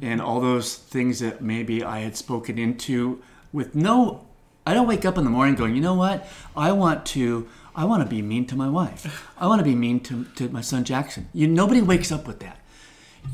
[0.00, 3.22] And all those things that maybe I had spoken into
[3.52, 4.26] with no,
[4.64, 6.28] I don't wake up in the morning going, You know what?
[6.56, 7.48] I want to.
[7.74, 9.26] I want to be mean to my wife.
[9.38, 11.28] I want to be mean to, to my son Jackson.
[11.32, 12.58] You nobody wakes up with that.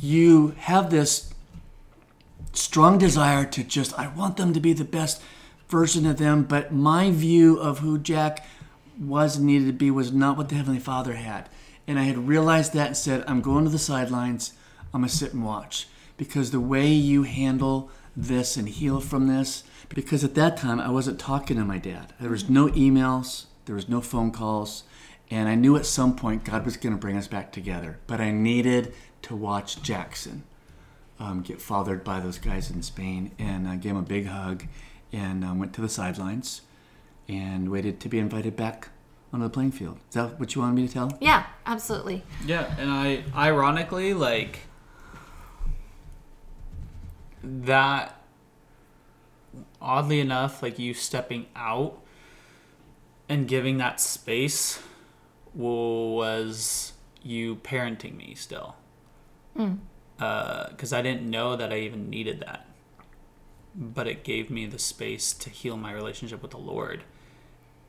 [0.01, 1.33] You have this
[2.53, 5.23] strong desire to just I want them to be the best
[5.69, 8.47] version of them, but my view of who Jack
[8.99, 11.49] was and needed to be was not what the Heavenly Father had.
[11.87, 14.53] And I had realized that and said, I'm going to the sidelines.
[14.93, 15.89] I'm to sit and watch.
[16.17, 20.91] Because the way you handle this and heal from this, because at that time I
[20.91, 22.13] wasn't talking to my dad.
[22.21, 24.85] There was no emails, there was no phone calls.
[25.31, 27.99] And I knew at some point God was going to bring us back together.
[28.07, 30.45] But I needed to watch Jackson
[31.21, 33.33] um, get fathered by those guys in Spain.
[33.39, 34.65] And I gave him a big hug
[35.13, 36.63] and um, went to the sidelines
[37.29, 38.89] and waited to be invited back
[39.33, 39.99] onto the playing field.
[40.09, 41.19] Is that what you wanted me to tell?
[41.21, 42.25] Yeah, absolutely.
[42.47, 44.61] Yeah, and I ironically like
[47.43, 48.18] that
[49.81, 52.01] oddly enough, like you stepping out
[53.29, 54.81] and giving that space
[55.55, 58.77] was you parenting me still.
[60.17, 62.67] Because I didn't know that I even needed that.
[63.75, 67.05] But it gave me the space to heal my relationship with the Lord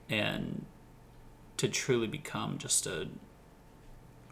[0.09, 0.65] and
[1.57, 3.07] to truly become just a,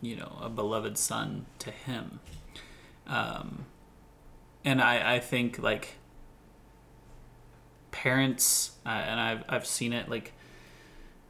[0.02, 2.20] you know, a beloved son to Him.
[3.08, 3.65] Um,
[4.63, 5.96] and I, I think like
[8.02, 10.34] parents, uh, and I've, I've seen it like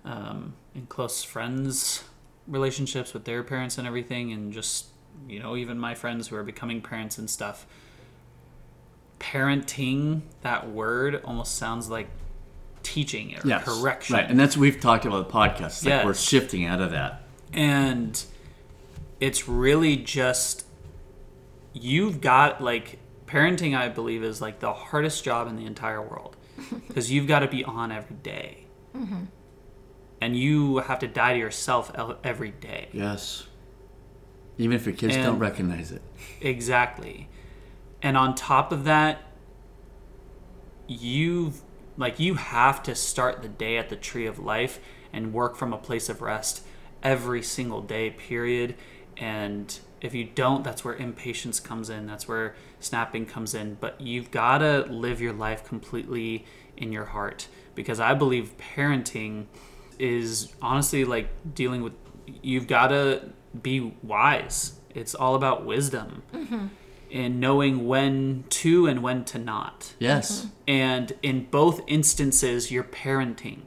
[0.03, 2.03] um, in close friends
[2.47, 4.85] relationships with their parents and everything and just
[5.27, 7.65] you know even my friends who are becoming parents and stuff
[9.19, 12.07] parenting that word almost sounds like
[12.83, 13.65] teaching or Yes.
[13.65, 14.29] correction Right.
[14.29, 15.65] And that's what we've talked about the podcast.
[15.67, 16.05] It's like Yes.
[16.05, 17.23] we're shifting out of that.
[17.53, 18.23] and
[19.19, 20.65] it's really just
[21.73, 26.36] you've got like parenting i believe is like the hardest job in the entire world
[26.87, 28.65] because you've got to be on every day.
[28.95, 29.25] Mm-hmm.
[30.21, 33.45] and you have to die to yourself el- every day Yes.
[34.57, 36.01] Even if your kids And- don't recognize it.
[36.41, 37.29] Exactly.
[38.01, 39.21] And on top of that,
[40.87, 41.61] you've
[41.97, 44.79] like you have to start the day at the tree of life
[45.11, 46.63] and work from a place of rest
[47.03, 48.75] every single day, period.
[49.19, 52.05] And if you don't, that's where impatience comes in.
[52.05, 53.77] That's where snapping comes in.
[53.79, 59.45] But you've got to live your life completely in your heart because I believe parenting
[59.99, 61.93] is honestly like dealing with
[62.41, 63.29] you've got to
[63.61, 64.79] be wise.
[64.93, 66.67] It's all about wisdom mm-hmm.
[67.11, 69.93] and knowing when to and when to not.
[69.99, 70.41] Yes.
[70.41, 70.47] Mm-hmm.
[70.67, 73.61] And in both instances, you're parenting.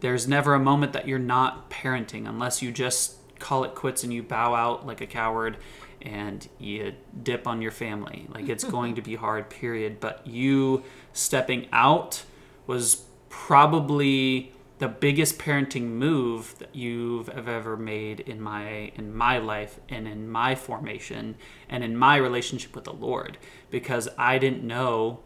[0.00, 4.12] There's never a moment that you're not parenting unless you just call it quits and
[4.12, 5.56] you bow out like a coward
[6.02, 8.26] and you dip on your family.
[8.32, 10.00] Like it's going to be hard, period.
[10.00, 12.24] But you stepping out
[12.66, 19.80] was probably the biggest parenting move that you've ever made in my in my life
[19.88, 21.36] and in my formation
[21.68, 23.38] and in my relationship with the Lord
[23.70, 25.20] because I didn't know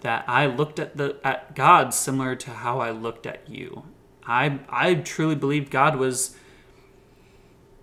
[0.00, 3.84] that I looked at the at God similar to how I looked at you.
[4.24, 6.36] I I truly believed God was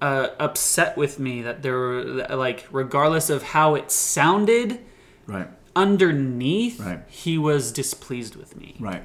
[0.02, 4.80] uh, upset with me that there were like regardless of how it sounded
[5.28, 5.48] Right.
[5.76, 7.02] underneath Right.
[7.08, 9.04] he was displeased with me Right.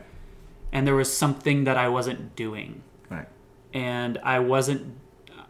[0.72, 3.26] and there was something that I wasn't doing Right.
[3.72, 4.94] and I wasn't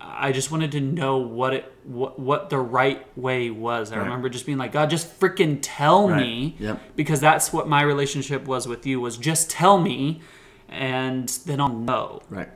[0.00, 3.90] I just wanted to know what it what, what the right way was.
[3.92, 4.04] I Right.
[4.04, 6.20] remember just being like, God, just freaking tell Right.
[6.20, 6.56] me.
[6.58, 6.80] Yep.
[6.96, 10.20] Because that's what my relationship was with you was just tell me
[10.68, 12.20] and then I'll know.
[12.30, 12.48] Right.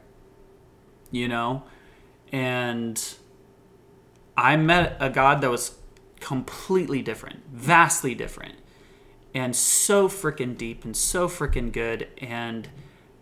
[1.10, 1.62] you know?
[2.32, 3.02] And
[4.36, 5.76] I met a God that was
[6.20, 8.54] completely different, vastly different,
[9.34, 12.08] and so freaking deep and so freaking good.
[12.18, 12.68] And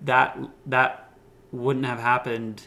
[0.01, 1.13] that that
[1.53, 2.67] wouldn't have happened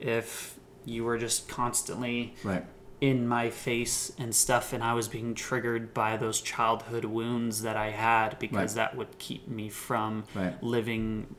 [0.00, 2.64] if you were just constantly Right.
[3.00, 7.76] in my face and stuff and I was being triggered by those childhood wounds that
[7.76, 8.84] I had because Right.
[8.90, 10.62] that would keep me from Right.
[10.62, 11.34] living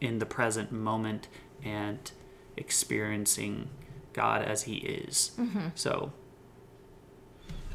[0.00, 1.28] in the present moment
[1.62, 2.10] and
[2.56, 3.68] experiencing
[4.12, 5.32] God as he is.
[5.74, 6.12] So,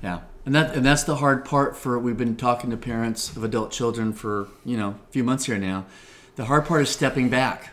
[0.01, 3.43] Yeah, and that and that's the hard part for we've been talking to parents of
[3.43, 5.85] adult children for you know a few months here now.
[6.35, 7.71] The hard part is stepping back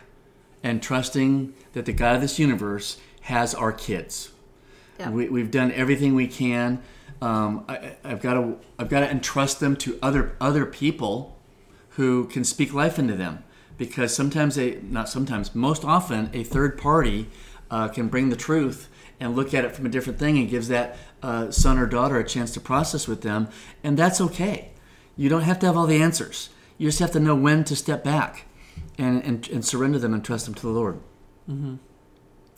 [0.61, 4.31] and trusting that the God of this universe has our kids.
[4.99, 5.09] Yeah.
[5.09, 6.81] We, we've done everything we can.
[7.21, 11.37] Um, I, I've got to I've got to entrust them to other other people
[11.91, 13.43] who can speak life into them
[13.77, 17.29] because sometimes a not sometimes most often a third party
[17.69, 20.67] uh, can bring the truth and look at it from a different thing and gives
[20.67, 23.47] that uh, son or daughter a chance to process with them
[23.83, 24.71] and that's okay
[25.15, 27.75] you don't have to have all the answers you just have to know when to
[27.75, 28.45] step back
[28.97, 30.99] and, and, and surrender them and trust them to the lord
[31.49, 31.75] mm-hmm.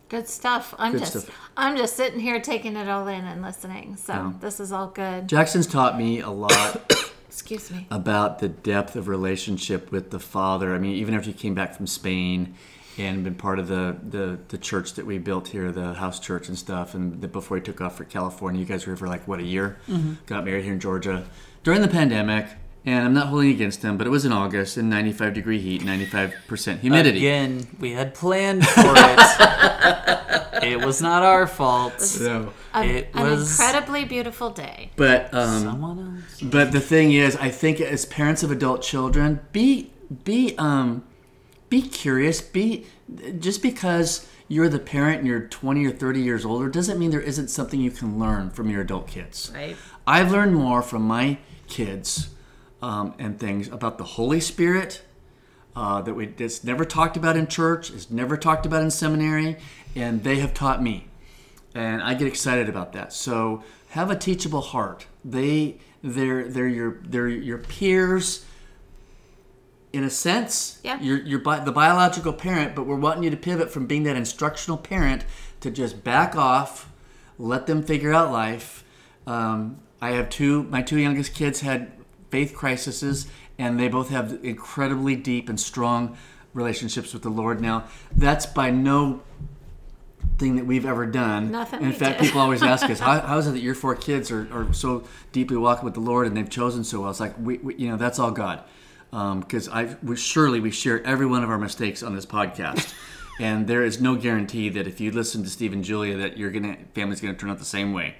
[0.09, 0.73] Good stuff.
[0.79, 1.51] I'm Good just stuff.
[1.55, 3.95] I'm just sitting here taking it all in and listening.
[3.95, 4.33] So Yeah.
[4.41, 5.27] this is all good.
[5.27, 6.81] jackson's taught me a lot
[7.29, 7.85] Excuse me.
[7.91, 10.73] about the depth of relationship with the father.
[10.73, 12.55] I mean, even after you came back from Spain
[12.97, 16.47] and been part of the, the, the church that we built here, the house church
[16.47, 19.07] and stuff, and the, before he took off for California, you guys were here for
[19.07, 19.77] like, what, a year?
[19.87, 20.13] Mm-hmm.
[20.25, 21.23] Got married here in Georgia
[21.63, 22.47] during the pandemic.
[22.85, 25.81] And I'm not holding against him, but it was in August in 95 degree heat,
[25.81, 27.19] 95% humidity.
[27.19, 30.63] again, we had planned for it.
[30.63, 31.99] it was not our fault.
[31.99, 34.91] So, An, It an was- incredibly beautiful day.
[34.95, 36.41] but um, Someone else.
[36.41, 39.91] But the thing is, I think as parents of adult children, be
[40.23, 41.03] be um
[41.69, 42.41] be curious.
[42.41, 42.85] Be
[43.39, 47.21] just because you're the parent and you're 20 or 30 years older doesn't mean there
[47.21, 49.51] isn't something you can learn from your adult kids.
[49.53, 49.75] Right.
[50.07, 52.29] I've learned more from my kids
[52.81, 55.03] um, and things about the Holy Spirit
[55.75, 59.57] uh, that we that's never talked about in church, is never talked about in seminary,
[59.95, 61.05] and they have taught me,
[61.75, 63.13] and I get excited about that.
[63.13, 65.07] So have a teachable heart.
[65.23, 68.45] They they're they're your they're your peers.
[69.91, 70.99] In a sense, Yeah.
[71.01, 74.15] you're, you're bi- the biological parent, but we're wanting you to pivot from being that
[74.15, 75.25] instructional parent
[75.61, 76.91] to just back off,
[77.39, 78.83] let them figure out life.
[79.25, 81.91] Um, I have two, my two youngest kids had
[82.29, 83.27] faith crises,
[83.57, 86.15] and they both have incredibly deep and strong
[86.53, 87.59] relationships with the Lord.
[87.59, 89.23] Now, that's by no
[90.37, 91.51] thing that we've ever done.
[91.51, 92.27] Nothing In fact, did.
[92.27, 95.03] people always ask us, how, how is it that your four kids are, are so
[95.31, 97.09] deeply walking with the Lord and they've chosen so well?
[97.09, 98.63] It's like, we, we, you know, that's all God.
[99.11, 102.93] Because I we, surely we share every one of our mistakes on this podcast.
[103.39, 106.51] and there is no guarantee that if you listen to Steve and Julia that your
[106.51, 108.15] gonna, family's going to turn out the same way.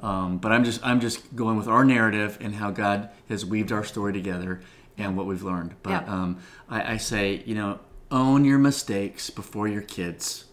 [0.00, 3.70] Um, but I'm just I'm just going with our narrative and how God has weaved
[3.70, 4.60] our story together
[4.98, 5.74] and what we've learned.
[5.82, 6.12] But Yeah.
[6.12, 7.78] um, I, I say, you know,
[8.10, 10.46] own your mistakes before your kids.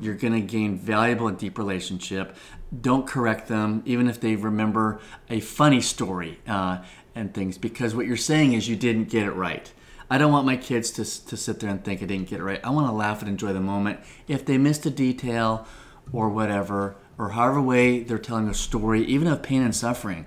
[0.00, 2.36] You're going to gain valuable and deep relationship.
[2.80, 6.78] Don't correct them, even if they remember a funny story uh,
[7.14, 9.72] and things, because what you're saying is you didn't get it right.
[10.08, 12.44] I don't want my kids to, to sit there and think I didn't get it
[12.44, 12.60] right.
[12.62, 14.00] I want to laugh and enjoy the moment.
[14.28, 15.66] If they missed a detail
[16.12, 20.26] or whatever, or however way they're telling a story, even of pain and suffering,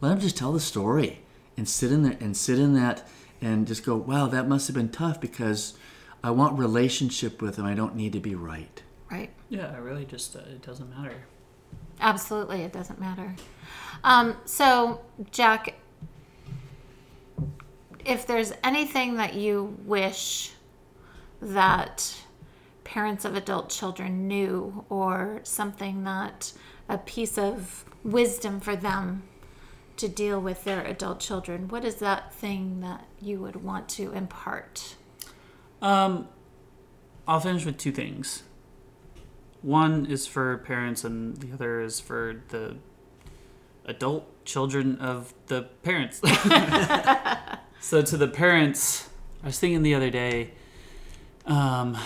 [0.00, 1.20] let them just tell the story
[1.56, 3.06] and sit in there and sit in that
[3.40, 5.74] and just go, wow, that must have been tough because
[6.22, 7.66] I want relationship with them.
[7.66, 8.82] I don't need to be right.
[9.12, 9.30] Right.
[9.50, 11.24] Yeah, it really just uh, it doesn't matter.
[12.00, 13.36] Absolutely, it doesn't matter.
[14.02, 15.74] Um, so, Jack,
[18.06, 20.52] if there's anything that you wish
[21.42, 22.22] that
[22.84, 26.54] parents of adult children knew, or something that
[26.88, 29.24] a piece of wisdom for them
[29.98, 34.10] to deal with their adult children, what is that thing that you would want to
[34.12, 34.96] impart?
[35.82, 36.28] Um,
[37.28, 38.42] I'll finish with two things.
[39.62, 42.76] One is for parents, and the other is for the
[43.84, 46.20] adult children of the parents.
[47.80, 49.08] so, to the parents,
[49.42, 50.50] I was thinking the other day,
[51.46, 51.96] um,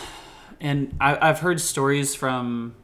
[0.60, 2.74] and I, I've heard stories from.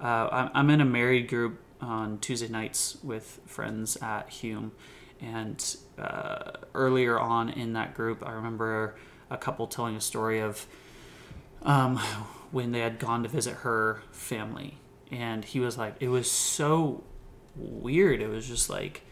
[0.00, 4.72] Uh, I'm, I'm in a married group on Tuesday nights with friends at Hume,
[5.20, 8.96] and uh, earlier on in that group, I remember
[9.30, 10.66] a couple telling a story of
[11.64, 11.98] um,
[12.50, 14.78] when they had gone to visit her family,
[15.10, 17.04] and he was like, it was so
[17.56, 18.20] weird.
[18.20, 19.02] It was just like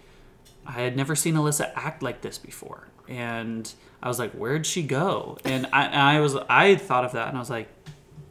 [0.67, 3.73] I had never seen Alyssa act like this before, and
[4.03, 5.39] I was like, where'd she go?
[5.45, 7.69] And I, I was I thought of that, and I was like,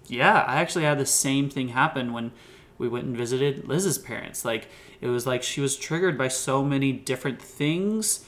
[0.08, 2.32] yeah, I actually had the same thing happen when
[2.78, 4.44] we went and visited Liz's parents.
[4.44, 4.68] Like
[5.02, 8.26] it was like she was triggered by so many different things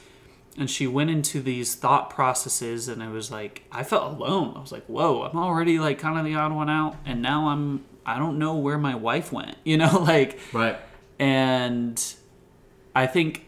[0.57, 4.53] and she went into these thought processes and it was like I felt alone.
[4.55, 7.47] I was like, "Whoa, I'm already like kind of the odd one out and now
[7.49, 10.77] I'm I don't know where my wife went." You know, like Right.
[11.19, 12.01] and
[12.95, 13.45] I think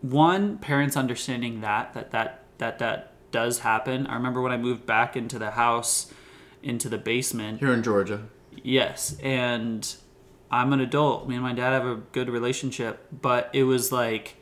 [0.00, 4.06] one parents understanding that that that that that does happen.
[4.06, 6.12] I remember when I moved back into the house
[6.62, 7.58] into the basement.
[7.60, 8.22] Here in Georgia.
[8.62, 9.94] Yes, and
[10.50, 11.28] I'm an adult.
[11.28, 14.36] Me and my dad have a good relationship, but it was like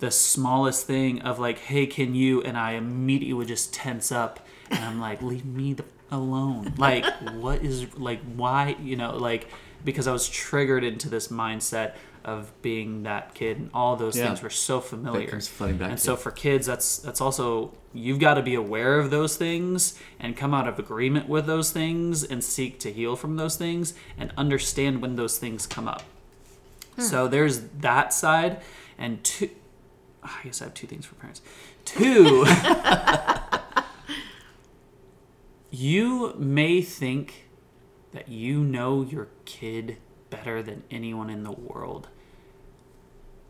[0.00, 4.40] the smallest thing of like, "Hey, can you?" and I immediately would just tense up,
[4.70, 9.48] and I'm like, "Leave me the alone." Like, what is like why, you know, like
[9.84, 14.26] because I was triggered into this mindset of being that kid and all those Yeah.
[14.26, 15.30] things were so familiar.
[15.30, 19.98] and so for kids that's that's also you've got to be aware of those things
[20.18, 23.94] and come out of agreement with those things and seek to heal from those things
[24.18, 26.02] and understand when those things come up
[26.98, 28.60] so there's that side
[28.98, 29.48] and two
[30.22, 31.42] Ah, i guess i have two things for parents.
[31.84, 32.46] Two.
[35.72, 37.48] You may think
[38.12, 39.98] that you know your kid
[40.28, 42.08] better than anyone in the world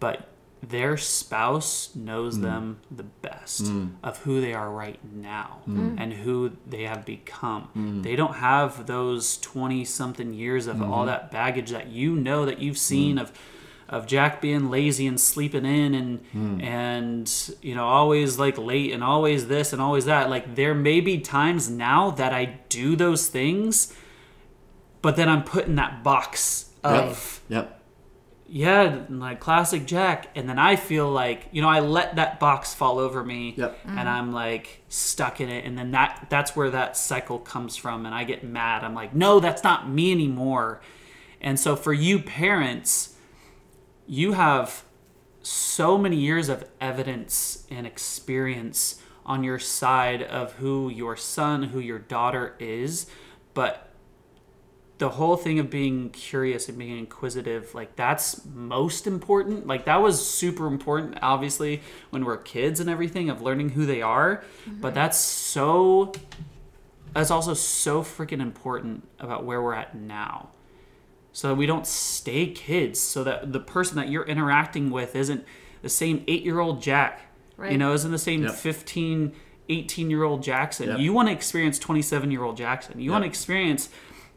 [0.01, 0.29] but
[0.63, 2.43] their spouse knows hmm.
[2.43, 3.89] them the best hmm.
[4.03, 5.91] of who they are right now hmm.
[5.91, 5.97] mm.
[5.99, 8.01] and who they have become.
[8.03, 12.59] They don't have those 20 something years of all that baggage that you know that
[12.59, 13.33] you've seen of
[13.91, 16.61] of Jack being lazy and sleeping in and hmm.
[16.61, 21.01] and you know always like late and always this and always that like there may
[21.01, 23.95] be times now that I do those things
[25.03, 27.81] but then I'm put in that box of Yep.
[28.49, 30.29] yeah, like classic Jack.
[30.35, 33.79] And then I feel like, you know, I let that box fall over me Yep.
[33.87, 35.65] and I'm like stuck in it.
[35.65, 38.07] And then that that's where that cycle comes from.
[38.07, 38.85] And I get mad.
[38.85, 40.81] I'm like, no, that's not me anymore.
[41.41, 43.17] And so for you parents,
[44.11, 44.83] you have
[45.41, 51.79] so many years of evidence and experience on your side of who your son, who
[51.79, 53.07] your daughter is,
[53.55, 53.89] but
[54.99, 59.69] the whole thing of being curious and being inquisitive, like that's most important.
[59.69, 61.81] Like that was super important, obviously,
[62.11, 64.43] when we're kids and everything, of learning who they are.
[64.67, 64.95] But mm-hmm.
[64.97, 66.13] that's so,
[67.15, 70.49] that's also so freaking important about where we're at now.
[71.33, 75.45] So that we don't stay kids, so that the person that you're interacting with isn't
[75.83, 77.23] the same eight year old Jack,
[77.57, 77.71] right.
[77.73, 78.55] you know, isn't the same Yep.
[78.55, 79.33] 15,
[79.69, 80.89] 18 year old Jackson.
[80.89, 80.99] Yep.
[80.99, 83.01] You want to experience 27 year old Jackson.
[83.01, 83.89] You want to experience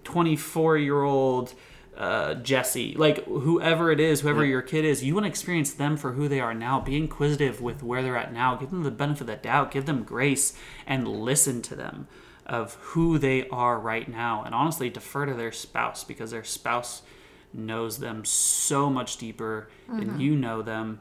[0.04, 1.54] 24 year old
[1.98, 4.50] uh, Jesse, like whoever it is, whoever Yep.
[4.52, 6.80] your kid is, you want to experience them for who they are now.
[6.80, 8.56] Be inquisitive with where they're at now.
[8.56, 9.72] Give them the benefit of the doubt.
[9.72, 10.54] Give them grace
[10.88, 12.08] and listen to them
[12.46, 14.44] of who they are right now.
[14.44, 17.02] And honestly, defer to their spouse because their spouse
[17.54, 21.00] knows them so much deeper than you know them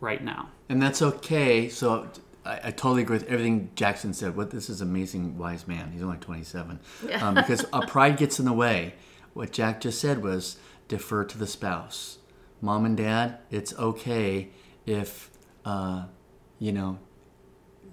[0.00, 0.48] right now.
[0.68, 1.68] And that's okay.
[1.68, 2.08] So
[2.44, 4.36] I, I totally agree with everything Jackson said.
[4.36, 5.92] What this is amazing wise man.
[5.92, 6.80] He's only 27.
[7.20, 8.94] Um, because our pride gets in the way.
[9.34, 10.56] What Jack just said was
[10.88, 12.18] defer to the spouse.
[12.60, 14.50] Mom and dad, it's okay
[14.86, 15.30] if,
[15.64, 16.04] uh,
[16.58, 16.98] you know,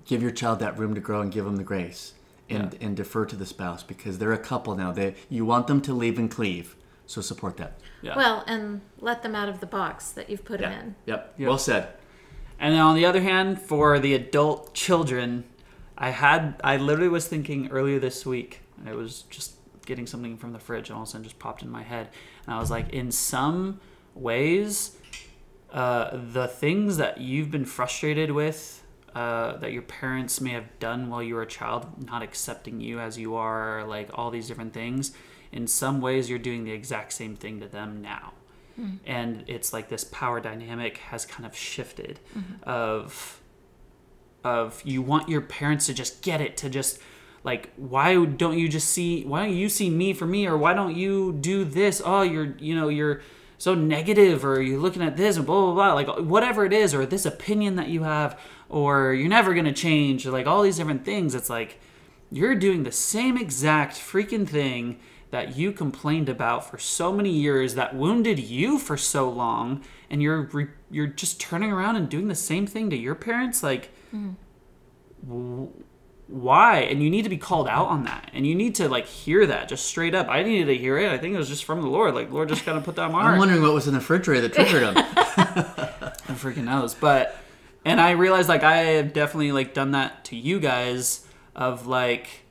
[0.06, 2.14] give your child that room to grow and give them the grace.
[2.50, 2.88] And, Yeah.
[2.88, 4.92] and defer to the spouse because they're a couple now.
[4.94, 6.76] They you want them to leave and cleave,
[7.06, 7.80] so support that.
[8.02, 8.16] Yeah.
[8.16, 10.96] Well, and let them out of the box that you've put them in.
[11.08, 11.34] Yep.
[11.38, 11.48] Yep.
[11.48, 11.90] Well said.
[12.60, 15.44] And then on the other hand, for the adult children,
[15.98, 18.62] I had I literally was thinking earlier this week.
[18.86, 21.62] I was just getting something from the fridge, and all of a sudden just popped
[21.64, 22.10] in my head,
[22.46, 23.80] and I was like, in some
[24.16, 24.96] ways,
[25.74, 28.84] uh, the things that you've been frustrated with.
[29.18, 33.00] Uh, that your parents may have done while you were a child, not accepting you
[33.00, 35.12] as you are, like all these different things.
[35.52, 38.34] In some ways, you're doing the exact same thing to them now.
[39.08, 42.20] And it's like this power dynamic has kind of shifted
[42.62, 43.42] of
[44.44, 47.00] of you want your parents to just get it to just
[47.44, 50.74] like why don't you just see why don't you see me for me or why
[50.76, 52.04] don't you do this?
[52.06, 53.22] Oh you're you know you're
[53.58, 56.94] so negative or you're looking at this and blah blah blah like whatever it is
[56.94, 58.40] or this opinion that you have
[58.70, 61.80] or you're never going to change or like all these different things it's like
[62.32, 65.00] you're doing the same exact freaking thing
[65.32, 70.22] that you complained about for so many years that wounded you for so long and
[70.22, 73.62] you're re- you're just turning around and doing the same thing to your parents?
[73.62, 74.32] Like mm-hmm.
[75.28, 75.72] w-
[76.28, 76.80] why?
[76.80, 79.46] And you need to be called out on that and you need to like hear
[79.46, 80.28] that just straight up.
[80.30, 81.12] I needed to hear it.
[81.12, 82.16] I think it was just from the lord.
[82.16, 84.00] Like lord just kind of put that on my I'm wondering what was in the
[84.00, 84.96] refrigerator that triggered him.
[86.36, 86.94] who freaking knows?
[86.94, 87.38] But
[87.88, 91.26] and i realized like i have definitely like done that to you guys
[91.56, 92.44] of like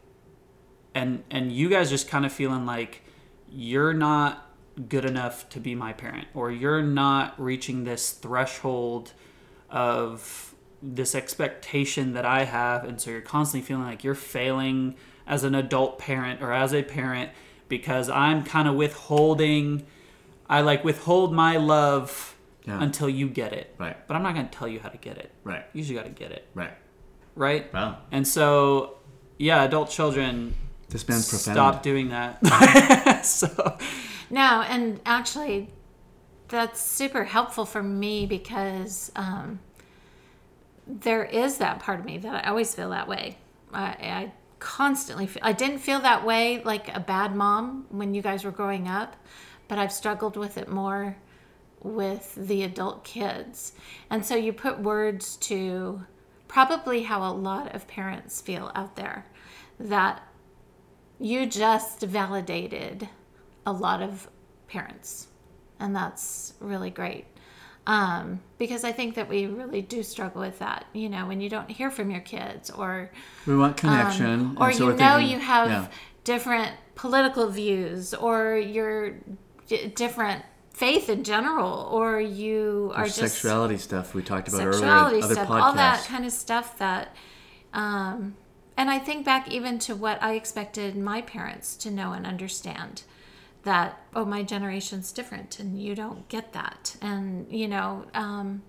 [0.95, 3.03] and and you guys just kind of feeling like
[3.49, 4.51] you're not
[4.89, 9.13] good enough to be my parent or you're not reaching this threshold
[9.71, 15.45] of this expectation that I have and so you're constantly feeling like you're failing as
[15.45, 17.31] an adult parent or as a parent
[17.69, 19.87] because I'm kind of withholding
[20.49, 22.36] I like withhold my love
[22.67, 22.83] Yeah.
[22.83, 23.75] until you get it.
[23.79, 23.97] Right.
[24.09, 25.31] But I'm not going to tell you how to get it.
[25.45, 25.65] Right.
[25.73, 26.49] You just got to get it.
[26.55, 26.73] Right.
[27.37, 27.73] Right?
[27.73, 27.99] Wow.
[28.11, 28.97] And so
[29.39, 30.55] yeah, adult children
[30.89, 31.55] This man's profound.
[31.55, 32.45] stop doing that.
[33.25, 33.79] so
[34.31, 35.69] No, and actually,
[36.49, 39.61] that's super helpful for me because um,
[40.87, 43.37] there is that part of me that I always feel that way.
[43.73, 48.23] I, I constantly feel, I didn't feel that way like a bad mom when you
[48.23, 49.17] guys were growing up,
[49.69, 51.17] but I've struggled with it more
[51.87, 53.73] with the adult kids.
[54.11, 56.05] And so you put words to
[56.49, 59.27] probably how a lot of parents feel out there
[59.79, 60.23] that
[61.19, 63.09] you just validated
[63.65, 64.29] a lot of
[64.69, 65.29] parents
[65.81, 67.25] and that's really great
[67.87, 71.49] um, because i think that we really do struggle with that you know when you
[71.49, 73.11] don't hear from your kids or
[73.47, 74.27] We want connection.
[74.27, 75.87] um, or so you know thinking- you have yeah.
[76.25, 79.17] different political views or you're
[79.69, 80.45] d- different
[80.77, 85.25] faith in general or you are just sexuality stuff we talked about sexuality earlier.
[85.25, 85.63] Other stuff, podcasts.
[85.63, 87.17] all that kind of stuff that,
[87.73, 88.37] um,
[88.77, 93.05] and I think back even to what I expected my parents to know and understand
[93.63, 98.63] that oh my generation's different and you don't get that and you know um,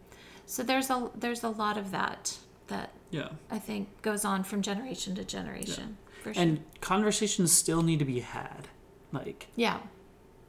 [0.46, 2.38] so there's a there's a lot of that
[2.68, 3.30] that yeah.
[3.52, 8.06] I think goes on from generation to generation for sure And conversations still need to
[8.06, 8.70] be had.
[9.12, 9.80] Like yeah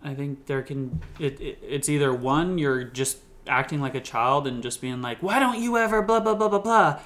[0.02, 4.46] I think there can it, it it's either one you're just acting like a child
[4.46, 7.00] and just being like, "Why don't you ever blah blah blah blah blah."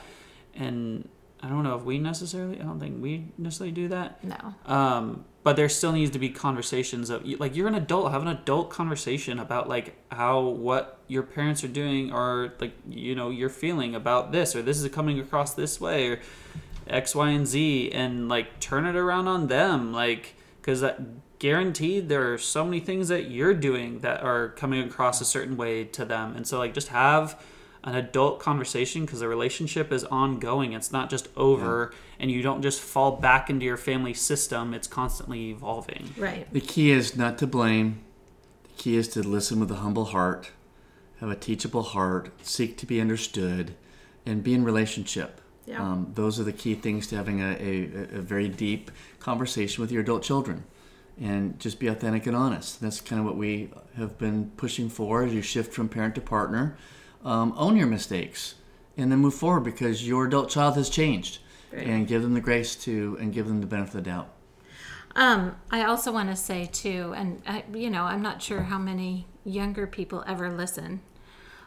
[0.55, 1.09] And
[1.43, 4.22] I don't know if we necessarily I don't think we necessarily do that.
[4.22, 8.22] no um, but there still needs to be conversations of like you're an adult have
[8.22, 13.30] an adult conversation about like how what your parents are doing or like you know
[13.30, 16.20] you're feeling about this or this is coming across this way or
[16.86, 20.84] x y and z and like turn it around on them like because
[21.43, 25.57] guaranteed there are so many things that you're doing that are coming across a certain
[25.57, 27.43] way to them and so like just have
[27.82, 32.62] an adult conversation because the relationship is ongoing it's not just over and you don't
[32.62, 37.38] just fall back into your family system it's constantly evolving right The key is not
[37.38, 37.99] to blame.
[38.62, 40.53] The key is to listen with a humble heart,
[41.18, 43.74] have a teachable heart, seek to be understood,
[44.24, 45.40] and be in relationship.
[45.66, 45.82] Yeah.
[45.82, 49.90] Um, those are the key things to having a, a, a very deep conversation with
[49.90, 50.62] your adult children.
[51.21, 52.81] And just be authentic and honest.
[52.81, 56.21] That's kind of what we have been pushing for as you shift from parent to
[56.21, 56.77] partner.
[57.25, 58.57] Um, own your mistakes
[58.97, 61.39] and then move forward because your adult child has changed.
[61.73, 61.87] Right.
[61.87, 64.29] And give them the grace to, and give them the benefit of the doubt.
[65.17, 68.79] Um, I also want to say too, and I, you know, I'm not sure how
[68.79, 71.01] many younger people ever listen.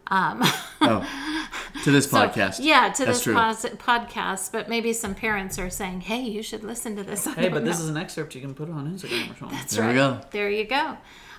[0.08, 0.44] Um,
[0.82, 1.45] Oh,
[1.86, 2.58] to this so, podcast.
[2.62, 6.64] yeah, to That's this pos- podcast, but maybe some parents are saying, "Hey, you should
[6.64, 8.92] listen to this." I hey don't but this is an excerpt you can put on
[8.92, 10.22] instagram or something That's There we right.
[10.22, 10.28] go.
[10.32, 10.98] There you go.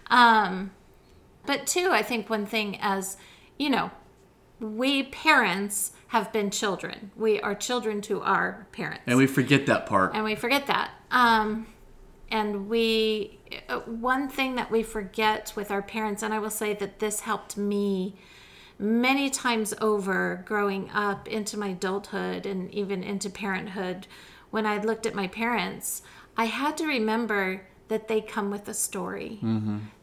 [0.09, 0.71] Um,
[1.45, 3.17] but two, I think one thing as
[3.59, 3.91] you know,
[4.61, 7.11] we parents have been children.
[7.17, 10.15] We are children to our parents, And we forget that part.
[10.15, 10.93] and we forget that.
[11.11, 11.67] Um,
[12.31, 13.39] and we,
[13.69, 17.21] uh, one thing that we forget with our parents, and I will say that this
[17.21, 18.17] helped me
[18.79, 24.07] many times over growing up into my adulthood and even into parenthood.
[24.51, 26.03] When I looked at my parents,
[26.37, 29.39] I had to remember that they come with a story,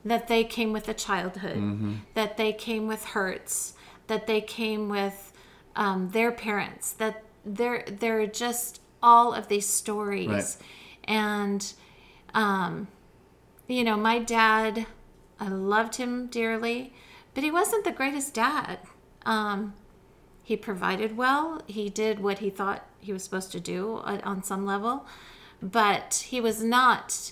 [0.05, 3.73] that they came with a childhood, that they came with hurts,
[4.07, 5.33] that they came with
[5.75, 10.55] um, their parents, that they're they're just all of these stories, Right.
[11.03, 11.73] and
[12.33, 12.87] um,
[13.67, 14.85] you know, my dad,
[15.39, 16.93] I loved him dearly,
[17.33, 18.79] but he wasn't the greatest dad.
[19.25, 19.73] Um,
[20.43, 21.61] he provided well.
[21.67, 25.05] He did what he thought he was supposed to do uh, on some level,
[25.61, 27.31] but he was not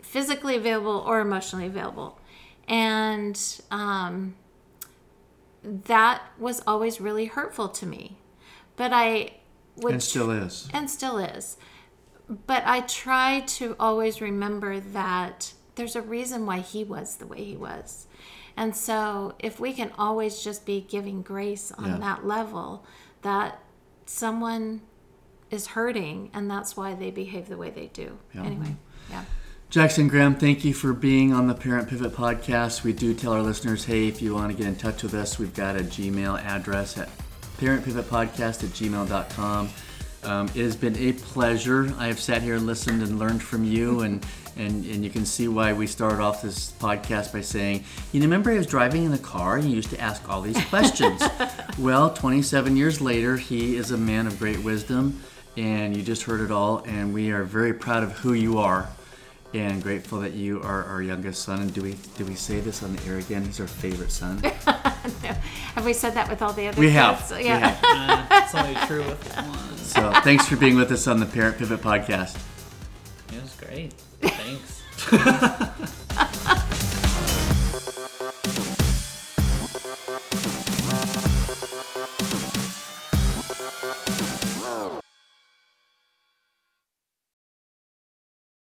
[0.00, 2.20] physically available or emotionally available.
[2.68, 3.40] And
[3.70, 4.34] um,
[5.62, 8.18] that was always really hurtful to me.
[8.76, 9.32] But I
[9.76, 10.68] would and still is.
[10.72, 11.56] and still is.
[12.28, 17.44] But I try to always remember that there's a reason why he was the way
[17.44, 18.06] he was.
[18.56, 21.98] And so if we can always just be giving grace on Yeah.
[21.98, 22.84] that level,
[23.22, 23.60] that
[24.06, 24.82] someone
[25.50, 28.18] is hurting and that's why they behave the way they do.
[28.34, 28.42] Yeah.
[28.44, 28.76] Anyway,
[29.10, 29.24] yeah.
[29.70, 32.82] Jackson Graham, thank you for being on the Parent Pivot podcast.
[32.84, 35.38] We do tell our listeners, hey, if you want to get in touch with us,
[35.38, 37.08] we've got a Gmail address at
[37.58, 39.68] parentpivotpodcast at gmail.com.
[40.24, 41.92] Um, it has been a pleasure.
[41.98, 44.24] I have sat here and listened and learned from you, and,
[44.56, 48.50] and, and you can see why we started off this podcast by saying, you remember
[48.50, 51.22] I was driving in the car and you used to ask all these questions.
[51.78, 55.20] well, 27 years later, he is a man of great wisdom,
[55.56, 58.88] and you just heard it all, and we are very proud of who you are.
[59.54, 61.60] And grateful that you are our youngest son.
[61.60, 63.44] And do we do we say this on the air again?
[63.44, 64.38] He's our favorite son.
[65.74, 66.94] Have we said that with all the other We kids?
[66.96, 67.30] have.
[67.36, 67.58] We Yeah.
[67.58, 67.84] have.
[68.30, 69.76] Uh, it's only true with one.
[69.76, 72.38] So thanks for being with us on the Parent Pivot podcast.
[73.30, 73.92] It was great.
[74.22, 75.92] Thanks.